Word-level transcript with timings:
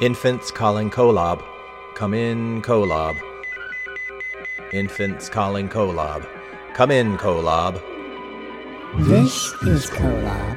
Infants 0.00 0.52
calling 0.52 0.90
Kolob. 0.90 1.44
Come 1.96 2.14
in, 2.14 2.62
Kolob. 2.62 3.20
Infants 4.72 5.28
calling 5.28 5.68
Kolob. 5.68 6.24
Come 6.74 6.92
in, 6.92 7.18
Kolob. 7.18 7.82
This 9.08 9.52
is 9.64 9.86
Kolob. 9.90 10.56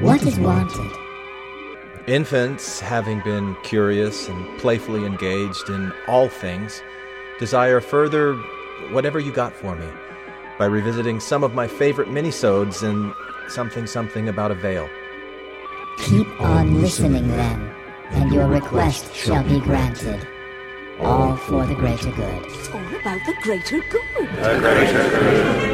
What 0.00 0.22
is 0.22 0.38
wanted? 0.38 0.92
Infants, 2.06 2.78
having 2.78 3.22
been 3.22 3.56
curious 3.62 4.28
and 4.28 4.58
playfully 4.58 5.06
engaged 5.06 5.70
in 5.70 5.90
all 6.06 6.28
things, 6.28 6.82
desire 7.38 7.80
further 7.80 8.34
whatever 8.90 9.18
you 9.18 9.32
got 9.32 9.54
for 9.54 9.74
me 9.76 9.88
by 10.58 10.66
revisiting 10.66 11.20
some 11.20 11.42
of 11.42 11.54
my 11.54 11.66
favorite 11.66 12.08
minisodes 12.08 12.82
in 12.82 13.14
something 13.48 13.86
something 13.86 14.28
about 14.28 14.50
a 14.50 14.54
veil. 14.54 14.90
Keep 16.00 16.28
on 16.42 16.82
listening 16.82 17.28
then, 17.28 17.81
and 18.12 18.32
your 18.32 18.46
request 18.46 19.14
shall 19.14 19.42
be 19.44 19.60
granted. 19.60 20.26
All 21.00 21.36
for 21.36 21.66
the 21.66 21.74
greater 21.74 22.10
good. 22.12 22.42
It's 22.46 22.68
all 22.68 22.94
about 23.00 23.20
the 23.26 23.34
greater 23.42 23.80
good. 23.90 24.28
The 24.36 24.58
greater 24.60 25.08
good. 25.10 25.72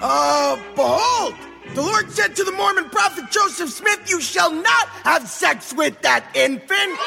Uh, 0.00 0.56
behold! 0.74 1.34
The 1.74 1.82
Lord 1.82 2.10
said 2.10 2.34
to 2.36 2.44
the 2.44 2.52
Mormon 2.52 2.88
prophet 2.90 3.30
Joseph 3.30 3.70
Smith, 3.70 4.08
You 4.08 4.20
shall 4.20 4.50
not 4.50 4.88
have 5.04 5.28
sex 5.28 5.74
with 5.74 6.00
that 6.02 6.24
infant! 6.34 6.98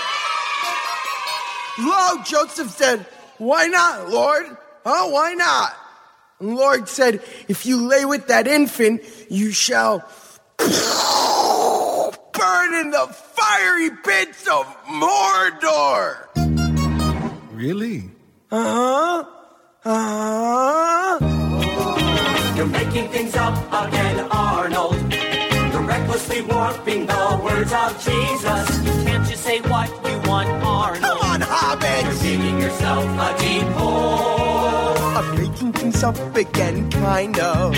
Lo, 1.79 2.23
Joseph 2.23 2.69
said, 2.69 3.05
Why 3.37 3.67
not, 3.67 4.09
Lord? 4.09 4.45
Huh? 4.83 5.09
Why 5.09 5.33
not? 5.33 5.73
And 6.39 6.49
the 6.51 6.55
Lord 6.55 6.87
said, 6.87 7.23
If 7.47 7.65
you 7.65 7.87
lay 7.87 8.05
with 8.05 8.27
that 8.27 8.47
infant, 8.47 9.03
you 9.29 9.51
shall 9.51 10.07
burn 12.41 12.73
in 12.81 12.89
the 12.91 13.05
fiery 13.37 13.91
pits 14.03 14.47
of 14.47 14.65
Mordor! 15.01 16.05
Really? 17.53 18.09
Uh 18.51 18.63
huh. 18.75 19.23
Uh 19.85 21.19
huh. 21.19 22.55
You're 22.55 22.65
making 22.81 23.07
things 23.09 23.35
up 23.35 23.55
again, 23.85 24.17
Arnold. 24.31 24.95
You're 25.71 25.87
recklessly 25.95 26.41
warping 26.41 27.05
the 27.05 27.41
words 27.43 27.71
of 27.83 27.91
Jesus. 28.07 28.65
You 28.85 28.93
can't 29.05 29.29
you 29.29 29.35
say 29.47 29.57
what 29.61 29.89
you 30.07 30.17
want, 30.29 30.49
Arnold? 30.63 31.01
Come 31.03 31.19
on, 31.29 31.39
You're 31.41 31.49
hobbits! 31.49 32.21
digging 32.23 32.59
yourself 32.59 33.05
a 33.05 33.29
deep 33.39 33.67
hole. 33.77 34.30
I'm 35.61 35.67
making 35.67 35.79
things 35.91 36.03
up 36.03 36.35
again, 36.35 36.89
kind 36.89 37.39
of. 37.39 37.73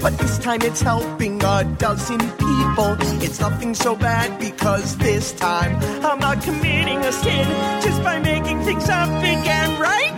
But 0.00 0.16
this 0.16 0.38
time 0.38 0.62
it's 0.62 0.80
helping 0.80 1.42
a 1.44 1.62
dozen 1.76 2.18
people. 2.18 2.96
It's 3.22 3.38
nothing 3.38 3.74
so 3.74 3.94
bad 3.94 4.40
because 4.40 4.96
this 4.96 5.32
time 5.32 5.76
I'm 6.02 6.20
not 6.20 6.40
committing 6.40 6.96
a 7.00 7.12
sin 7.12 7.46
just 7.82 8.02
by 8.02 8.18
making 8.18 8.62
things 8.62 8.88
up 8.88 9.10
again, 9.18 9.78
right? 9.78 10.14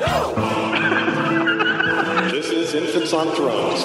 This 2.30 2.48
is 2.48 2.74
Infants 2.74 3.12
on 3.12 3.34
Thrones. 3.34 3.84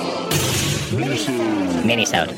Minisode. 1.83 2.37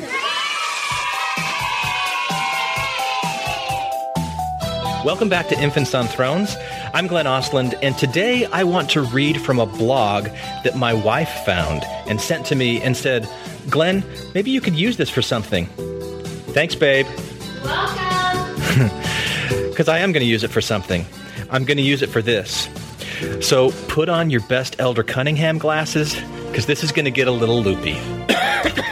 Welcome 5.03 5.27
back 5.27 5.49
to 5.49 5.59
Infants 5.61 5.93
on 5.93 6.07
Thrones. 6.07 6.55
I'm 6.93 7.07
Glenn 7.07 7.25
Ostlund, 7.25 7.77
and 7.81 7.97
today 7.97 8.45
I 8.45 8.63
want 8.63 8.89
to 8.91 9.01
read 9.01 9.41
from 9.41 9.59
a 9.59 9.65
blog 9.65 10.25
that 10.63 10.75
my 10.77 10.93
wife 10.93 11.29
found 11.45 11.83
and 12.07 12.21
sent 12.21 12.45
to 12.47 12.55
me 12.55 12.81
and 12.81 12.95
said, 12.95 13.29
Glenn, 13.69 14.03
maybe 14.33 14.51
you 14.51 14.61
could 14.61 14.75
use 14.75 14.95
this 14.95 15.09
for 15.09 15.21
something. 15.21 15.65
Thanks, 16.53 16.75
babe. 16.75 17.05
Welcome. 17.63 18.89
Because 19.69 19.89
I 19.89 19.99
am 19.99 20.13
going 20.13 20.21
to 20.21 20.29
use 20.29 20.43
it 20.43 20.49
for 20.49 20.61
something. 20.61 21.05
I'm 21.49 21.65
going 21.65 21.77
to 21.77 21.83
use 21.83 22.01
it 22.01 22.09
for 22.09 22.21
this. 22.21 22.69
So 23.41 23.71
put 23.89 24.07
on 24.07 24.29
your 24.29 24.41
best 24.41 24.77
Elder 24.79 25.03
Cunningham 25.03 25.57
glasses, 25.57 26.15
because 26.47 26.67
this 26.67 26.83
is 26.83 26.91
going 26.91 27.05
to 27.05 27.11
get 27.11 27.27
a 27.27 27.31
little 27.31 27.61
loopy. 27.61 27.97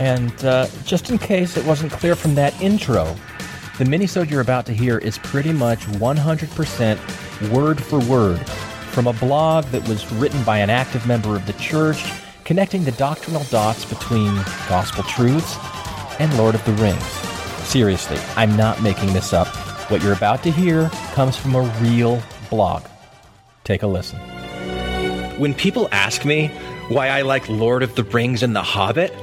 And 0.00 0.44
uh, 0.44 0.68
just 0.84 1.10
in 1.10 1.18
case 1.18 1.56
it 1.56 1.66
wasn't 1.66 1.90
clear 1.90 2.14
from 2.14 2.36
that 2.36 2.54
intro, 2.62 3.16
the 3.78 3.84
minisode 3.84 4.30
you're 4.30 4.40
about 4.40 4.64
to 4.66 4.72
hear 4.72 4.98
is 4.98 5.18
pretty 5.18 5.52
much 5.52 5.80
100% 5.86 7.27
word 7.50 7.82
for 7.82 7.98
word 8.00 8.38
from 8.90 9.06
a 9.06 9.12
blog 9.12 9.64
that 9.66 9.86
was 9.88 10.10
written 10.14 10.42
by 10.44 10.58
an 10.58 10.70
active 10.70 11.06
member 11.06 11.36
of 11.36 11.46
the 11.46 11.52
church, 11.54 12.04
connecting 12.44 12.84
the 12.84 12.92
doctrinal 12.92 13.44
dots 13.44 13.84
between 13.84 14.34
gospel 14.68 15.04
truths 15.04 15.56
and 16.18 16.36
Lord 16.36 16.54
of 16.54 16.64
the 16.64 16.72
Rings. 16.72 17.02
Seriously, 17.68 18.18
I'm 18.36 18.56
not 18.56 18.82
making 18.82 19.12
this 19.12 19.32
up. 19.32 19.48
What 19.90 20.02
you're 20.02 20.14
about 20.14 20.42
to 20.42 20.50
hear 20.50 20.88
comes 21.12 21.36
from 21.36 21.54
a 21.54 21.62
real 21.80 22.22
blog. 22.50 22.82
Take 23.64 23.82
a 23.82 23.86
listen. 23.86 24.18
When 25.38 25.54
people 25.54 25.88
ask 25.92 26.24
me 26.24 26.48
why 26.88 27.08
I 27.08 27.22
like 27.22 27.48
Lord 27.48 27.82
of 27.82 27.94
the 27.94 28.02
Rings 28.02 28.42
and 28.42 28.56
The 28.56 28.62
Hobbit, 28.62 29.14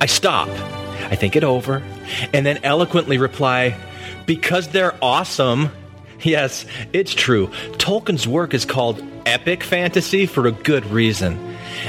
I 0.00 0.06
stop. 0.06 0.48
I 0.48 1.16
think 1.16 1.36
it 1.36 1.44
over, 1.44 1.82
and 2.32 2.46
then 2.46 2.60
eloquently 2.62 3.18
reply, 3.18 3.76
because 4.26 4.68
they're 4.68 4.94
awesome. 5.02 5.70
Yes, 6.22 6.64
it's 6.92 7.14
true. 7.14 7.48
Tolkien's 7.78 8.26
work 8.26 8.54
is 8.54 8.64
called 8.64 9.02
epic 9.26 9.62
fantasy 9.62 10.26
for 10.26 10.46
a 10.46 10.52
good 10.52 10.86
reason. 10.86 11.38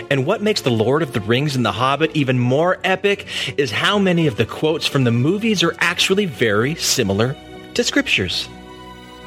And 0.09 0.25
what 0.25 0.41
makes 0.41 0.62
The 0.62 0.72
Lord 0.72 1.02
of 1.03 1.13
the 1.13 1.22
Rings 1.22 1.56
and 1.56 1.66
The 1.66 1.72
Hobbit 1.72 2.12
even 2.16 2.40
more 2.40 2.78
epic 2.84 3.28
is 3.58 3.72
how 3.72 3.97
many 4.00 4.28
of 4.28 4.38
the 4.38 4.46
quotes 4.46 4.88
from 4.88 5.03
the 5.03 5.12
movies 5.12 5.63
are 5.63 5.75
actually 5.80 6.25
very 6.25 6.75
similar 6.75 7.36
to 7.75 7.84
scriptures. 7.84 8.50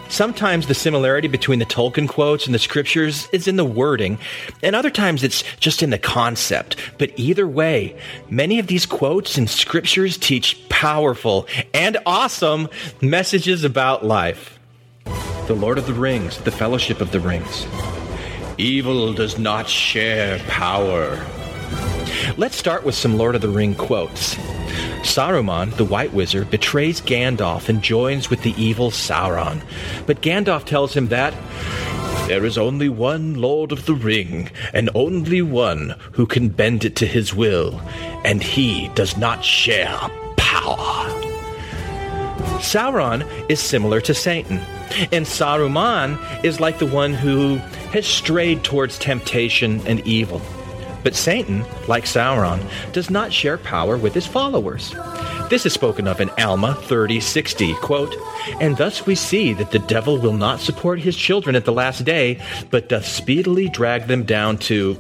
Sometimes 0.09 0.67
the 0.67 0.75
similarity 0.75 1.29
between 1.29 1.59
the 1.59 1.67
Tolkien 1.67 2.09
quotes 2.09 2.47
and 2.47 2.55
the 2.55 2.59
scriptures 2.59 3.29
is 3.31 3.47
in 3.47 3.57
the 3.57 3.65
wording, 3.65 4.19
and 4.63 4.75
other 4.75 4.91
times 4.91 5.23
it's 5.23 5.43
just 5.61 5.83
in 5.83 5.91
the 5.91 5.99
concept. 5.99 6.77
But 6.97 7.13
either 7.17 7.47
way, 7.47 7.95
many 8.31 8.59
of 8.59 8.69
these 8.69 8.87
quotes 8.87 9.37
and 9.37 9.51
scriptures 9.51 10.17
teach 10.17 10.67
powerful 10.71 11.47
and 11.75 11.99
awesome 12.07 12.69
messages 13.03 13.65
about 13.65 14.05
life. 14.05 14.58
The 15.49 15.55
Lord 15.55 15.79
of 15.79 15.87
the 15.87 15.95
Rings, 15.95 16.37
the 16.37 16.51
Fellowship 16.51 17.01
of 17.01 17.11
the 17.11 17.21
Rings. 17.21 17.67
Evil 18.59 19.15
does 19.15 19.39
not 19.39 19.67
share 19.67 20.39
power. 20.41 21.19
Let's 22.37 22.55
start 22.55 22.85
with 22.85 22.95
some 22.95 23.17
Lord 23.17 23.35
of 23.35 23.41
the 23.41 23.49
Ring 23.49 23.75
quotes. 23.75 24.35
Saruman, 25.05 25.75
the 25.79 25.87
White 25.87 26.13
Wizard, 26.13 26.51
betrays 26.51 27.01
Gandalf 27.01 27.71
and 27.71 27.81
joins 27.81 28.29
with 28.29 28.43
the 28.43 28.53
evil 28.63 28.91
Sauron. 28.91 29.63
But 30.05 30.21
Gandalf 30.21 30.67
tells 30.67 30.95
him 30.95 31.09
that 31.09 31.33
there 32.29 32.45
is 32.45 32.59
only 32.59 32.91
one 32.91 33.33
Lord 33.33 33.73
of 33.73 33.87
the 33.87 33.95
Ring, 33.95 34.51
and 34.75 34.91
only 34.95 35.41
one 35.41 35.95
who 36.13 36.27
can 36.27 36.51
bend 36.51 36.85
it 36.85 36.95
to 36.97 37.07
his 37.07 37.33
will, 37.33 37.81
and 38.23 38.43
he 38.43 38.89
does 38.89 39.17
not 39.17 39.43
share 39.43 39.99
power. 40.37 41.28
Sauron 42.61 43.27
is 43.49 43.61
similar 43.61 44.01
to 44.03 44.15
Satan, 44.15 44.59
and 45.13 45.27
Saruman 45.27 46.19
is 46.45 46.61
like 46.61 46.79
the 46.79 46.87
one 46.87 47.15
who 47.15 47.57
has 47.93 48.07
strayed 48.07 48.65
towards 48.65 48.99
temptation 48.99 49.81
and 49.87 50.07
evil. 50.07 50.43
But 51.05 51.15
Satan, 51.15 51.65
like 51.87 52.05
Sauron, 52.05 52.61
does 52.93 53.11
not 53.11 53.33
share 53.33 53.59
power 53.59 53.97
with 53.97 54.15
his 54.15 54.27
followers. 54.27 54.95
This 55.49 55.65
is 55.65 55.73
spoken 55.73 56.07
of 56.07 56.21
in 56.21 56.29
Alma 56.39 56.75
30:60, 56.75 57.75
quote, 57.75 58.15
"And 58.61 58.77
thus 58.77 59.07
we 59.07 59.15
see 59.15 59.55
that 59.55 59.71
the 59.71 59.79
devil 59.79 60.19
will 60.19 60.35
not 60.35 60.61
support 60.61 61.01
his 61.01 61.17
children 61.17 61.57
at 61.57 61.65
the 61.65 61.73
last 61.73 62.05
day, 62.05 62.39
but 62.71 62.89
doth 62.89 63.07
speedily 63.07 63.69
drag 63.69 64.09
them 64.09 64.25
down 64.25 64.59
to 64.69 64.99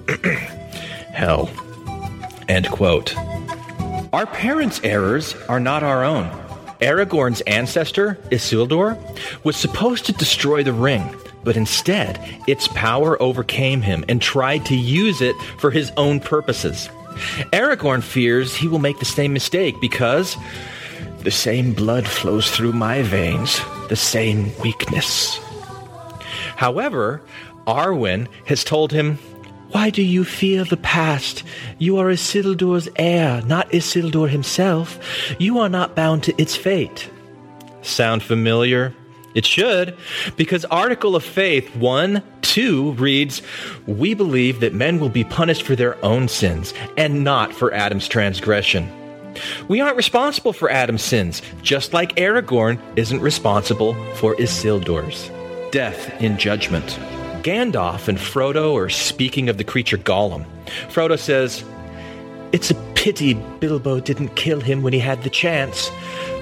hell." 1.12 1.50
End 2.48 2.70
quote. 2.70 3.14
Our 4.12 4.24
parents' 4.24 4.80
errors 4.82 5.34
are 5.50 5.60
not 5.60 5.82
our 5.82 6.02
own. 6.02 6.30
Aragorn's 6.80 7.40
ancestor, 7.42 8.18
Isildur, 8.30 8.96
was 9.44 9.56
supposed 9.56 10.06
to 10.06 10.12
destroy 10.12 10.62
the 10.62 10.72
ring, 10.72 11.14
but 11.44 11.56
instead, 11.56 12.20
its 12.46 12.68
power 12.68 13.20
overcame 13.20 13.82
him 13.82 14.04
and 14.08 14.22
tried 14.22 14.64
to 14.66 14.76
use 14.76 15.20
it 15.20 15.36
for 15.58 15.70
his 15.70 15.92
own 15.96 16.20
purposes. 16.20 16.88
Aragorn 17.52 18.02
fears 18.02 18.54
he 18.54 18.68
will 18.68 18.78
make 18.78 18.98
the 18.98 19.04
same 19.04 19.32
mistake 19.32 19.74
because 19.80 20.36
the 21.20 21.30
same 21.30 21.72
blood 21.72 22.06
flows 22.06 22.50
through 22.50 22.72
my 22.72 23.02
veins, 23.02 23.60
the 23.88 23.96
same 23.96 24.56
weakness. 24.60 25.38
However, 26.56 27.22
Arwen 27.66 28.28
has 28.46 28.64
told 28.64 28.92
him, 28.92 29.18
Why 29.70 29.90
do 29.90 30.02
you 30.02 30.24
fear 30.24 30.64
the 30.64 30.78
past? 30.78 31.42
You 31.78 31.98
are 31.98 32.06
Isildur's 32.06 32.88
heir, 32.96 33.42
not 33.42 33.70
Isildur 33.70 34.28
himself. 34.28 34.98
You 35.38 35.58
are 35.58 35.68
not 35.68 35.94
bound 35.94 36.22
to 36.24 36.40
its 36.40 36.56
fate. 36.56 37.10
Sound 37.82 38.22
familiar? 38.22 38.94
It 39.34 39.44
should, 39.44 39.96
because 40.36 40.64
Article 40.66 41.14
of 41.14 41.22
Faith 41.22 41.76
1 41.76 42.22
2 42.42 42.92
reads, 42.92 43.42
We 43.86 44.14
believe 44.14 44.60
that 44.60 44.72
men 44.72 44.98
will 44.98 45.10
be 45.10 45.22
punished 45.22 45.62
for 45.62 45.76
their 45.76 46.02
own 46.04 46.28
sins 46.28 46.72
and 46.96 47.22
not 47.22 47.52
for 47.52 47.72
Adam's 47.74 48.08
transgression. 48.08 48.90
We 49.68 49.80
aren't 49.80 49.96
responsible 49.96 50.52
for 50.52 50.70
Adam's 50.70 51.02
sins, 51.02 51.42
just 51.62 51.92
like 51.92 52.16
Aragorn 52.16 52.80
isn't 52.96 53.20
responsible 53.20 53.94
for 54.14 54.34
Isildur's. 54.36 55.30
Death 55.70 56.20
in 56.22 56.38
judgment. 56.38 56.98
Gandalf 57.42 58.08
and 58.08 58.18
Frodo 58.18 58.74
are 58.74 58.88
speaking 58.88 59.48
of 59.48 59.58
the 59.58 59.64
creature 59.64 59.98
Gollum. 59.98 60.44
Frodo 60.88 61.18
says, 61.18 61.64
It's 62.52 62.70
a 62.70 62.74
pity 62.94 63.34
Bilbo 63.34 64.00
didn't 64.00 64.36
kill 64.36 64.60
him 64.60 64.82
when 64.82 64.92
he 64.92 64.98
had 64.98 65.22
the 65.22 65.30
chance. 65.30 65.90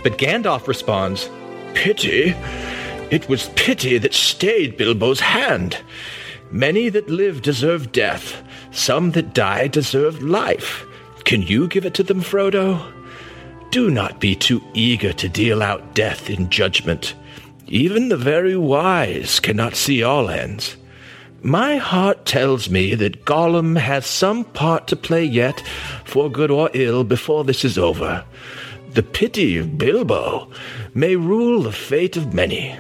But 0.03 0.19
Gandalf 0.19 0.67
responds, 0.67 1.29
Pity? 1.75 2.35
It 3.11 3.29
was 3.29 3.51
pity 3.51 3.99
that 3.99 4.15
stayed 4.15 4.77
Bilbo's 4.77 5.21
hand. 5.21 5.79
Many 6.51 6.89
that 6.89 7.11
live 7.11 7.43
deserve 7.43 7.93
death, 7.93 8.43
some 8.71 9.13
that 9.13 9.35
die 9.35 9.69
deserve 9.69 10.23
life. 10.23 10.85
Can 11.25 11.43
you 11.43 11.69
give 11.69 11.85
it 11.85 11.95
to 11.95 12.03
them, 12.03 12.23
Frodo? 12.23 12.93
Do 13.71 13.91
not 13.91 14.21
be 14.21 14.35
too 14.35 14.63
eager 14.75 15.13
to 15.13 15.29
deal 15.29 15.63
out 15.63 15.95
death 15.95 16.31
in 16.31 16.49
judgment. 16.51 17.15
Even 17.67 18.09
the 18.09 18.17
very 18.17 18.57
wise 18.57 19.41
cannot 19.41 19.75
see 19.75 20.03
all 20.03 20.31
ends. 20.31 20.77
My 21.43 21.77
heart 21.77 22.25
tells 22.25 22.69
me 22.71 22.95
that 22.95 23.25
Gollum 23.25 23.79
has 23.79 24.07
some 24.07 24.45
part 24.45 24.87
to 24.89 24.97
play 24.97 25.25
yet, 25.25 25.63
for 26.05 26.31
good 26.31 26.51
or 26.51 26.71
ill, 26.75 27.05
before 27.05 27.45
this 27.45 27.65
is 27.65 27.79
over. 27.79 28.25
The 28.95 29.03
pity 29.03 29.59
of 29.59 29.79
Bilbo 29.79 30.51
may 30.95 31.15
rule 31.17 31.63
the 31.63 31.73
fate 31.73 32.17
of 32.17 32.33
many. 32.33 32.75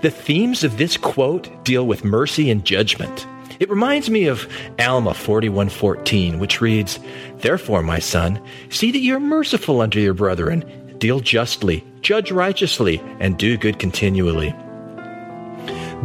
The 0.00 0.10
themes 0.10 0.64
of 0.64 0.78
this 0.78 0.96
quote 0.96 1.64
deal 1.64 1.86
with 1.86 2.04
mercy 2.04 2.50
and 2.50 2.64
judgment. 2.64 3.26
It 3.60 3.68
reminds 3.68 4.08
me 4.08 4.26
of 4.26 4.48
Alma 4.78 5.12
41:14, 5.12 6.38
which 6.38 6.60
reads, 6.60 6.98
"Therefore, 7.40 7.82
my 7.82 7.98
son, 7.98 8.40
see 8.70 8.90
that 8.92 9.00
you 9.00 9.16
are 9.16 9.20
merciful 9.20 9.80
unto 9.80 10.00
your 10.00 10.14
brethren, 10.14 10.64
deal 10.98 11.20
justly, 11.20 11.84
judge 12.00 12.30
righteously, 12.30 13.02
and 13.20 13.36
do 13.36 13.56
good 13.56 13.78
continually." 13.78 14.54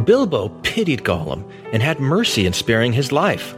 Bilbo 0.04 0.48
pitied 0.62 1.04
Gollum 1.04 1.48
and 1.72 1.82
had 1.82 2.00
mercy 2.00 2.46
in 2.46 2.52
sparing 2.52 2.92
his 2.92 3.12
life. 3.12 3.54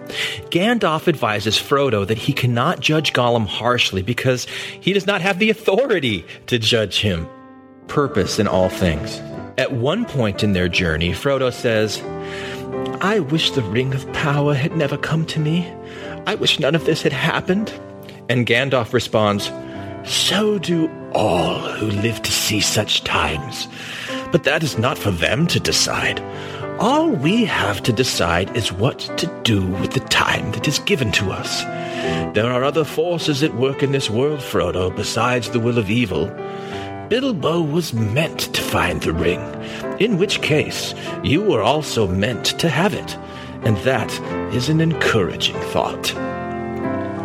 Gandalf 0.50 1.08
advises 1.08 1.56
Frodo 1.56 2.06
that 2.06 2.18
he 2.18 2.32
cannot 2.32 2.80
judge 2.80 3.12
Gollum 3.12 3.46
harshly 3.46 4.02
because 4.02 4.46
he 4.80 4.92
does 4.92 5.06
not 5.06 5.22
have 5.22 5.38
the 5.38 5.50
authority 5.50 6.26
to 6.46 6.58
judge 6.58 7.00
him. 7.00 7.26
Purpose 7.88 8.38
in 8.38 8.46
all 8.48 8.68
things. 8.68 9.18
At 9.58 9.72
one 9.72 10.04
point 10.04 10.44
in 10.44 10.52
their 10.52 10.68
journey, 10.68 11.12
Frodo 11.12 11.52
says, 11.52 12.02
I 13.00 13.20
wish 13.20 13.52
the 13.52 13.62
Ring 13.62 13.94
of 13.94 14.10
Power 14.12 14.54
had 14.54 14.76
never 14.76 14.98
come 14.98 15.24
to 15.26 15.40
me. 15.40 15.72
I 16.26 16.34
wish 16.34 16.58
none 16.60 16.74
of 16.74 16.84
this 16.84 17.02
had 17.02 17.12
happened. 17.12 17.72
And 18.28 18.46
Gandalf 18.46 18.92
responds, 18.92 19.50
So 20.04 20.58
do 20.58 20.90
all 21.14 21.58
who 21.58 21.86
live 21.86 22.20
to 22.22 22.32
see 22.32 22.60
such 22.60 23.04
times. 23.04 23.68
But 24.32 24.44
that 24.44 24.62
is 24.62 24.78
not 24.78 24.98
for 24.98 25.10
them 25.10 25.46
to 25.48 25.60
decide. 25.60 26.20
All 26.78 27.08
we 27.08 27.44
have 27.46 27.82
to 27.84 27.92
decide 27.92 28.54
is 28.56 28.72
what 28.72 28.98
to 29.16 29.26
do 29.44 29.66
with 29.66 29.92
the 29.92 30.00
time 30.00 30.52
that 30.52 30.68
is 30.68 30.78
given 30.80 31.10
to 31.12 31.30
us. 31.30 31.62
There 32.34 32.50
are 32.50 32.64
other 32.64 32.84
forces 32.84 33.42
at 33.42 33.54
work 33.54 33.82
in 33.82 33.92
this 33.92 34.10
world, 34.10 34.40
Frodo, 34.40 34.94
besides 34.94 35.50
the 35.50 35.60
will 35.60 35.78
of 35.78 35.90
evil. 35.90 36.26
Bilbo 37.08 37.62
was 37.62 37.94
meant 37.94 38.52
to 38.52 38.60
find 38.60 39.00
the 39.00 39.12
ring, 39.12 39.40
in 39.98 40.18
which 40.18 40.42
case 40.42 40.94
you 41.22 41.40
were 41.40 41.62
also 41.62 42.06
meant 42.06 42.44
to 42.58 42.68
have 42.68 42.92
it, 42.92 43.16
and 43.62 43.76
that 43.78 44.12
is 44.52 44.68
an 44.68 44.80
encouraging 44.80 45.56
thought. 45.70 46.12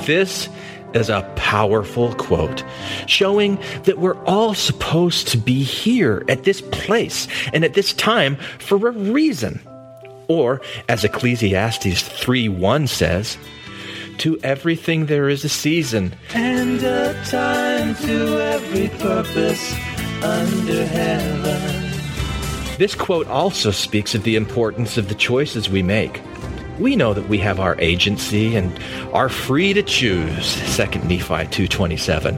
This 0.05 0.47
is 0.93 1.09
a 1.09 1.29
powerful 1.35 2.13
quote, 2.15 2.63
showing 3.07 3.57
that 3.83 3.99
we're 3.99 4.21
all 4.25 4.53
supposed 4.53 5.27
to 5.29 5.37
be 5.37 5.63
here 5.63 6.23
at 6.29 6.43
this 6.43 6.61
place 6.61 7.27
and 7.53 7.63
at 7.63 7.73
this 7.73 7.93
time 7.93 8.35
for 8.59 8.87
a 8.87 8.91
reason. 8.91 9.59
Or, 10.27 10.61
as 10.87 11.03
Ecclesiastes 11.03 12.03
3 12.03 12.47
1 12.49 12.87
says, 12.87 13.37
to 14.19 14.39
everything 14.43 15.07
there 15.07 15.29
is 15.29 15.43
a 15.43 15.49
season, 15.49 16.13
and 16.33 16.81
a 16.83 17.13
time 17.25 17.95
to 17.95 18.39
every 18.39 18.87
purpose 18.99 19.73
under 20.23 20.85
heaven. 20.85 21.91
This 22.77 22.95
quote 22.95 23.27
also 23.27 23.71
speaks 23.71 24.15
of 24.15 24.23
the 24.23 24.35
importance 24.35 24.97
of 24.97 25.09
the 25.09 25.15
choices 25.15 25.69
we 25.69 25.83
make. 25.83 26.21
We 26.81 26.95
know 26.95 27.13
that 27.13 27.29
we 27.29 27.37
have 27.37 27.59
our 27.59 27.79
agency 27.79 28.55
and 28.55 28.73
are 29.13 29.29
free 29.29 29.71
to 29.73 29.83
choose, 29.83 30.55
2 30.75 31.07
Nephi 31.07 31.45
2:27. 31.51 32.35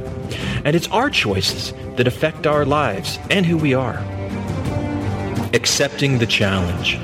And 0.66 0.76
it's 0.76 0.90
our 0.90 1.10
choices 1.10 1.74
that 1.96 2.08
affect 2.08 2.46
our 2.46 2.66
lives 2.66 3.20
and 3.30 3.46
who 3.46 3.56
we 3.56 3.74
are. 3.74 4.04
Accepting 5.54 6.18
the 6.18 6.26
challenge. 6.26 7.00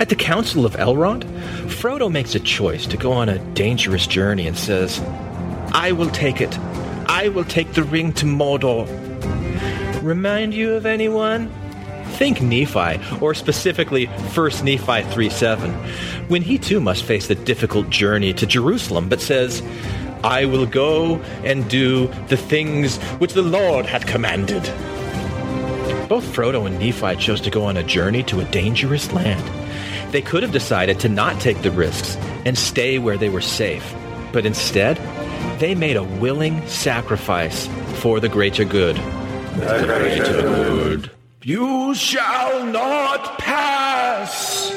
At 0.00 0.08
the 0.08 0.16
Council 0.16 0.66
of 0.66 0.74
Elrond, 0.74 1.22
Frodo 1.68 2.10
makes 2.10 2.34
a 2.34 2.40
choice 2.40 2.86
to 2.86 2.96
go 2.96 3.12
on 3.12 3.28
a 3.28 3.38
dangerous 3.54 4.08
journey 4.08 4.48
and 4.48 4.58
says, 4.58 5.00
I 5.72 5.92
will 5.92 6.10
take 6.10 6.40
it. 6.40 6.58
I 7.06 7.28
will 7.28 7.44
take 7.44 7.74
the 7.74 7.84
ring 7.84 8.12
to 8.14 8.26
Mordor. 8.26 8.88
Remind 10.02 10.54
you 10.54 10.74
of 10.74 10.86
anyone? 10.86 11.52
Think 12.12 12.40
Nephi, 12.40 13.00
or 13.20 13.34
specifically 13.34 14.06
1 14.06 14.50
Nephi 14.64 15.02
3 15.02 15.30
7, 15.30 15.72
when 16.28 16.42
he 16.42 16.58
too 16.58 16.80
must 16.80 17.04
face 17.04 17.26
the 17.26 17.34
difficult 17.34 17.90
journey 17.90 18.32
to 18.34 18.46
Jerusalem, 18.46 19.08
but 19.08 19.20
says, 19.20 19.62
I 20.24 20.44
will 20.46 20.66
go 20.66 21.16
and 21.44 21.68
do 21.68 22.08
the 22.28 22.36
things 22.36 22.96
which 23.18 23.34
the 23.34 23.42
Lord 23.42 23.86
hath 23.86 24.06
commanded. 24.06 24.62
Both 26.08 26.24
Frodo 26.24 26.66
and 26.66 26.78
Nephi 26.78 27.16
chose 27.16 27.40
to 27.42 27.50
go 27.50 27.64
on 27.64 27.76
a 27.76 27.82
journey 27.82 28.22
to 28.24 28.40
a 28.40 28.44
dangerous 28.46 29.12
land. 29.12 29.42
They 30.12 30.22
could 30.22 30.42
have 30.42 30.52
decided 30.52 31.00
to 31.00 31.08
not 31.08 31.40
take 31.40 31.62
the 31.62 31.70
risks 31.70 32.16
and 32.44 32.56
stay 32.56 32.98
where 32.98 33.18
they 33.18 33.28
were 33.28 33.40
safe, 33.40 33.94
but 34.32 34.46
instead, 34.46 34.96
they 35.58 35.74
made 35.74 35.96
a 35.96 36.04
willing 36.04 36.66
sacrifice 36.66 37.66
for 38.00 38.20
the 38.20 38.28
greater 38.28 38.64
good. 38.64 38.96
The 38.96 39.82
greater 39.84 40.42
good. 40.42 41.15
You 41.46 41.94
shall 41.94 42.66
not 42.66 43.38
pass! 43.38 44.68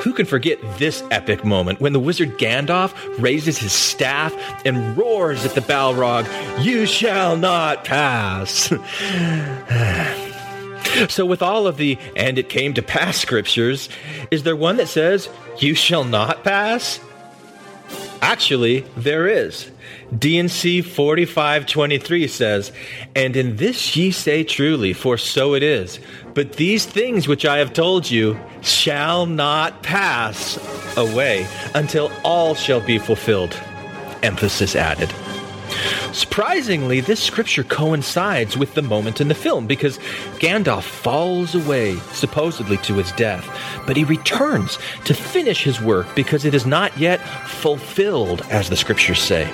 Who 0.00 0.14
can 0.14 0.24
forget 0.24 0.58
this 0.78 1.04
epic 1.10 1.44
moment 1.44 1.82
when 1.82 1.92
the 1.92 2.00
wizard 2.00 2.38
Gandalf 2.38 2.94
raises 3.20 3.58
his 3.58 3.74
staff 3.74 4.34
and 4.64 4.96
roars 4.96 5.44
at 5.44 5.54
the 5.54 5.60
Balrog, 5.60 6.24
You 6.64 6.86
shall 6.86 7.36
not 7.36 7.84
pass! 7.84 8.72
so, 11.12 11.26
with 11.26 11.42
all 11.42 11.66
of 11.66 11.76
the 11.76 11.98
and 12.16 12.38
it 12.38 12.48
came 12.48 12.72
to 12.72 12.80
pass 12.80 13.18
scriptures, 13.18 13.90
is 14.30 14.44
there 14.44 14.56
one 14.56 14.78
that 14.78 14.88
says, 14.88 15.28
You 15.58 15.74
shall 15.74 16.04
not 16.04 16.42
pass? 16.42 17.00
Actually, 18.22 18.86
there 18.96 19.28
is. 19.28 19.70
D&C 20.16 20.80
4523 20.80 22.28
says, 22.28 22.72
And 23.14 23.36
in 23.36 23.56
this 23.56 23.94
ye 23.96 24.10
say 24.10 24.42
truly, 24.42 24.92
for 24.92 25.18
so 25.18 25.54
it 25.54 25.62
is. 25.62 26.00
But 26.34 26.54
these 26.54 26.86
things 26.86 27.28
which 27.28 27.44
I 27.44 27.58
have 27.58 27.72
told 27.72 28.10
you 28.10 28.38
shall 28.62 29.26
not 29.26 29.82
pass 29.82 30.58
away 30.96 31.46
until 31.74 32.10
all 32.24 32.54
shall 32.54 32.80
be 32.80 32.98
fulfilled. 32.98 33.58
Emphasis 34.22 34.74
added. 34.74 35.12
Surprisingly, 36.12 37.00
this 37.00 37.22
scripture 37.22 37.62
coincides 37.62 38.56
with 38.56 38.72
the 38.74 38.82
moment 38.82 39.20
in 39.20 39.28
the 39.28 39.34
film 39.34 39.66
because 39.66 39.98
Gandalf 40.38 40.82
falls 40.82 41.54
away, 41.54 41.96
supposedly 42.12 42.78
to 42.78 42.94
his 42.94 43.12
death, 43.12 43.46
but 43.86 43.96
he 43.96 44.04
returns 44.04 44.78
to 45.04 45.12
finish 45.12 45.62
his 45.62 45.80
work 45.80 46.06
because 46.16 46.46
it 46.46 46.54
is 46.54 46.64
not 46.64 46.96
yet 46.96 47.20
fulfilled, 47.46 48.42
as 48.50 48.70
the 48.70 48.76
scriptures 48.76 49.20
say. 49.20 49.46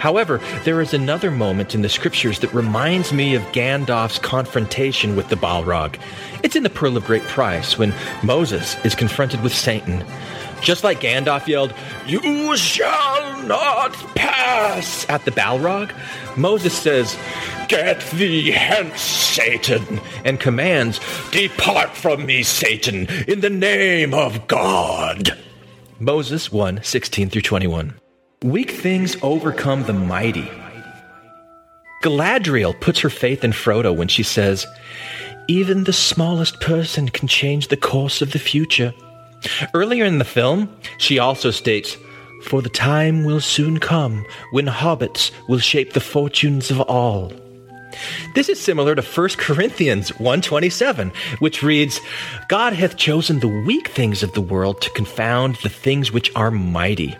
However, 0.00 0.38
there 0.64 0.80
is 0.80 0.94
another 0.94 1.30
moment 1.30 1.74
in 1.74 1.82
the 1.82 1.88
scriptures 1.88 2.40
that 2.40 2.52
reminds 2.52 3.12
me 3.12 3.34
of 3.34 3.42
Gandalf's 3.52 4.18
confrontation 4.18 5.16
with 5.16 5.28
the 5.28 5.36
Balrog. 5.36 5.98
It's 6.42 6.56
in 6.56 6.62
the 6.62 6.70
Pearl 6.70 6.96
of 6.96 7.04
Great 7.04 7.22
Price 7.24 7.78
when 7.78 7.94
Moses 8.22 8.76
is 8.84 8.94
confronted 8.94 9.42
with 9.42 9.54
Satan. 9.54 10.04
Just 10.60 10.84
like 10.84 11.00
Gandalf 11.00 11.46
yelled, 11.46 11.74
You 12.06 12.56
shall 12.56 13.42
not 13.42 13.92
pass 14.14 15.08
at 15.08 15.24
the 15.24 15.30
Balrog, 15.30 15.92
Moses 16.36 16.76
says, 16.76 17.16
Get 17.68 18.00
thee 18.12 18.50
hence, 18.50 19.00
Satan, 19.00 20.00
and 20.24 20.38
commands, 20.38 21.00
Depart 21.30 21.96
from 21.96 22.26
me, 22.26 22.42
Satan, 22.42 23.08
in 23.26 23.40
the 23.40 23.50
name 23.50 24.14
of 24.14 24.46
God. 24.46 25.36
Moses 25.98 26.52
1 26.52 26.82
16 26.82 27.30
through 27.30 27.42
21. 27.42 27.94
Weak 28.46 28.70
things 28.70 29.16
overcome 29.22 29.82
the 29.82 29.92
mighty. 29.92 30.48
Galadriel 32.04 32.80
puts 32.80 33.00
her 33.00 33.10
faith 33.10 33.42
in 33.42 33.50
Frodo 33.50 33.92
when 33.92 34.06
she 34.06 34.22
says, 34.22 34.64
Even 35.48 35.82
the 35.82 35.92
smallest 35.92 36.60
person 36.60 37.08
can 37.08 37.26
change 37.26 37.66
the 37.66 37.76
course 37.76 38.22
of 38.22 38.30
the 38.30 38.38
future. 38.38 38.94
Earlier 39.74 40.04
in 40.04 40.18
the 40.18 40.24
film, 40.24 40.72
she 40.98 41.18
also 41.18 41.50
states, 41.50 41.96
For 42.44 42.62
the 42.62 42.68
time 42.68 43.24
will 43.24 43.40
soon 43.40 43.80
come 43.80 44.24
when 44.52 44.66
hobbits 44.66 45.32
will 45.48 45.58
shape 45.58 45.92
the 45.92 45.98
fortunes 45.98 46.70
of 46.70 46.80
all. 46.82 47.32
This 48.36 48.48
is 48.48 48.60
similar 48.60 48.94
to 48.94 49.02
1 49.02 49.28
Corinthians 49.38 50.12
1:27, 50.20 51.12
which 51.40 51.64
reads, 51.64 52.00
God 52.46 52.74
hath 52.74 52.96
chosen 52.96 53.40
the 53.40 53.64
weak 53.66 53.88
things 53.88 54.22
of 54.22 54.34
the 54.34 54.40
world 54.40 54.80
to 54.82 54.90
confound 54.90 55.56
the 55.64 55.68
things 55.68 56.12
which 56.12 56.30
are 56.36 56.52
mighty. 56.52 57.16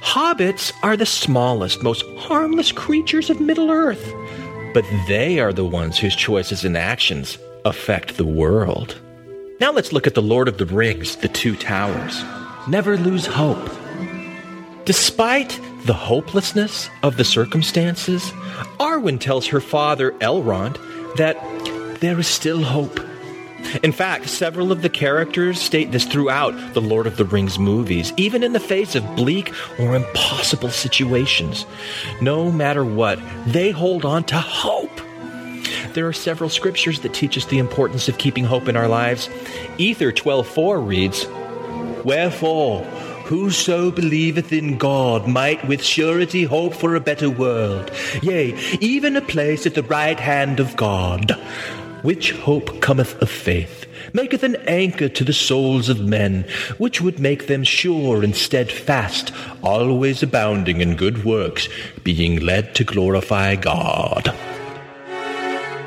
Hobbits 0.00 0.72
are 0.82 0.96
the 0.96 1.06
smallest, 1.06 1.82
most 1.82 2.04
harmless 2.18 2.72
creatures 2.72 3.30
of 3.30 3.40
Middle-earth, 3.40 4.12
but 4.74 4.84
they 5.06 5.38
are 5.40 5.52
the 5.52 5.64
ones 5.64 5.98
whose 5.98 6.16
choices 6.16 6.64
and 6.64 6.76
actions 6.76 7.38
affect 7.64 8.16
the 8.16 8.24
world. 8.24 9.00
Now 9.60 9.72
let's 9.72 9.92
look 9.92 10.06
at 10.06 10.14
the 10.14 10.22
Lord 10.22 10.48
of 10.48 10.58
the 10.58 10.66
Rings, 10.66 11.16
the 11.16 11.28
Two 11.28 11.56
Towers. 11.56 12.22
Never 12.68 12.96
lose 12.96 13.26
hope. 13.26 13.70
Despite 14.84 15.60
the 15.84 15.94
hopelessness 15.94 16.88
of 17.02 17.16
the 17.16 17.24
circumstances, 17.24 18.30
Arwen 18.78 19.18
tells 19.18 19.46
her 19.48 19.60
father, 19.60 20.12
Elrond, 20.12 20.76
that 21.16 21.36
there 22.00 22.18
is 22.18 22.28
still 22.28 22.62
hope. 22.62 23.00
In 23.82 23.92
fact, 23.92 24.28
several 24.28 24.72
of 24.72 24.82
the 24.82 24.88
characters 24.88 25.60
state 25.60 25.92
this 25.92 26.04
throughout 26.04 26.74
the 26.74 26.80
Lord 26.80 27.06
of 27.06 27.16
the 27.16 27.24
Rings 27.24 27.58
movies, 27.58 28.12
even 28.16 28.42
in 28.42 28.52
the 28.52 28.60
face 28.60 28.94
of 28.94 29.16
bleak 29.16 29.52
or 29.78 29.94
impossible 29.94 30.70
situations. 30.70 31.66
No 32.20 32.50
matter 32.50 32.84
what, 32.84 33.18
they 33.46 33.70
hold 33.70 34.04
on 34.04 34.24
to 34.24 34.36
hope. 34.36 35.00
There 35.92 36.06
are 36.06 36.12
several 36.12 36.50
scriptures 36.50 37.00
that 37.00 37.14
teach 37.14 37.36
us 37.36 37.46
the 37.46 37.58
importance 37.58 38.08
of 38.08 38.18
keeping 38.18 38.44
hope 38.44 38.68
in 38.68 38.76
our 38.76 38.88
lives. 38.88 39.28
Ether 39.76 40.12
12:4 40.12 40.80
reads, 40.80 41.26
"Wherefore, 42.04 42.84
whoso 43.24 43.90
believeth 43.90 44.52
in 44.52 44.78
God 44.78 45.26
might 45.26 45.66
with 45.66 45.84
surety 45.84 46.44
hope 46.44 46.74
for 46.74 46.94
a 46.94 47.00
better 47.00 47.28
world, 47.28 47.90
yea, 48.22 48.54
even 48.80 49.16
a 49.16 49.20
place 49.20 49.66
at 49.66 49.74
the 49.74 49.82
right 49.82 50.18
hand 50.18 50.60
of 50.60 50.76
God." 50.76 51.36
Which 52.02 52.32
hope 52.32 52.80
cometh 52.80 53.20
of 53.20 53.28
faith, 53.28 53.86
maketh 54.12 54.42
an 54.42 54.56
anchor 54.66 55.08
to 55.08 55.24
the 55.24 55.32
souls 55.32 55.88
of 55.88 56.00
men, 56.00 56.44
which 56.78 57.00
would 57.00 57.18
make 57.18 57.46
them 57.46 57.64
sure 57.64 58.22
and 58.22 58.36
steadfast, 58.36 59.32
always 59.62 60.22
abounding 60.22 60.80
in 60.80 60.94
good 60.94 61.24
works, 61.24 61.68
being 62.04 62.40
led 62.40 62.74
to 62.76 62.84
glorify 62.84 63.56
God. 63.56 64.32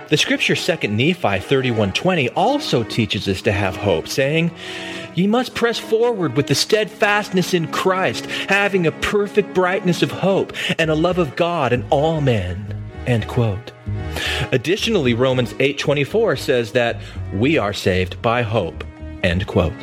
The 0.09 0.17
scripture 0.17 0.55
2 0.55 0.89
Nephi 0.89 1.39
31:20 1.39 2.29
also 2.35 2.83
teaches 2.83 3.29
us 3.29 3.41
to 3.43 3.53
have 3.53 3.77
hope, 3.77 4.09
saying, 4.09 4.51
Ye 5.15 5.27
must 5.27 5.55
press 5.55 5.79
forward 5.79 6.35
with 6.35 6.47
the 6.47 6.55
steadfastness 6.55 7.53
in 7.53 7.67
Christ, 7.67 8.25
having 8.49 8.85
a 8.85 8.91
perfect 8.91 9.53
brightness 9.53 10.01
of 10.01 10.11
hope 10.11 10.51
and 10.77 10.91
a 10.91 10.95
love 10.95 11.17
of 11.17 11.37
God 11.37 11.71
and 11.71 11.85
all 11.89 12.19
men. 12.19 12.75
End 13.07 13.27
quote. 13.27 13.71
Additionally, 14.51 15.13
Romans 15.13 15.53
8:24 15.59 16.37
says 16.37 16.71
that 16.73 16.99
we 17.33 17.57
are 17.57 17.73
saved 17.73 18.21
by 18.21 18.41
hope. 18.41 18.83
End 19.23 19.47
quote. 19.47 19.73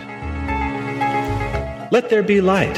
Let 1.90 2.10
there 2.10 2.22
be 2.22 2.40
light. 2.40 2.76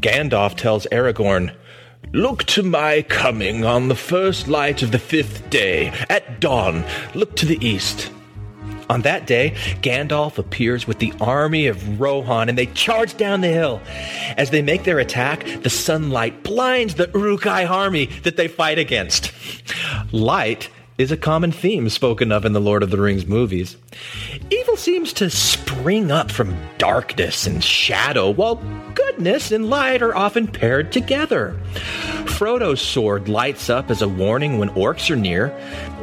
Gandalf 0.00 0.56
tells 0.56 0.86
Aragorn, 0.92 1.52
Look 2.12 2.44
to 2.44 2.62
my 2.62 3.02
coming 3.02 3.64
on 3.64 3.88
the 3.88 3.94
first 3.94 4.48
light 4.48 4.82
of 4.82 4.92
the 4.92 4.98
fifth 4.98 5.50
day. 5.50 5.92
At 6.08 6.40
dawn, 6.40 6.84
look 7.14 7.36
to 7.36 7.46
the 7.46 7.58
east. 7.64 8.10
On 8.88 9.02
that 9.02 9.26
day, 9.26 9.50
Gandalf 9.82 10.38
appears 10.38 10.86
with 10.86 10.98
the 10.98 11.12
army 11.20 11.66
of 11.66 12.00
Rohan 12.00 12.48
and 12.48 12.56
they 12.56 12.66
charge 12.66 13.16
down 13.16 13.42
the 13.42 13.48
hill. 13.48 13.80
As 14.36 14.50
they 14.50 14.62
make 14.62 14.84
their 14.84 14.98
attack, 14.98 15.44
the 15.62 15.70
sunlight 15.70 16.42
blinds 16.42 16.94
the 16.94 17.10
Uruk-hai 17.14 17.66
army 17.66 18.06
that 18.22 18.36
they 18.36 18.48
fight 18.48 18.78
against. 18.78 19.32
Light 20.12 20.70
is 20.96 21.12
a 21.12 21.16
common 21.16 21.52
theme 21.52 21.88
spoken 21.88 22.32
of 22.32 22.44
in 22.44 22.52
the 22.52 22.60
Lord 22.60 22.82
of 22.82 22.90
the 22.90 23.00
Rings 23.00 23.24
movies. 23.24 23.76
Evil 24.50 24.76
seems 24.76 25.12
to 25.12 25.30
spring 25.30 26.10
up 26.10 26.28
from 26.28 26.56
darkness 26.78 27.46
and 27.46 27.62
shadow, 27.62 28.30
while 28.30 28.56
goodness 28.94 29.52
and 29.52 29.70
light 29.70 30.02
are 30.02 30.16
often 30.16 30.48
paired 30.48 30.90
together. 30.90 31.52
Frodo's 32.26 32.80
sword 32.80 33.28
lights 33.28 33.70
up 33.70 33.90
as 33.90 34.02
a 34.02 34.08
warning 34.08 34.58
when 34.58 34.70
orcs 34.70 35.08
are 35.08 35.16
near, 35.16 35.56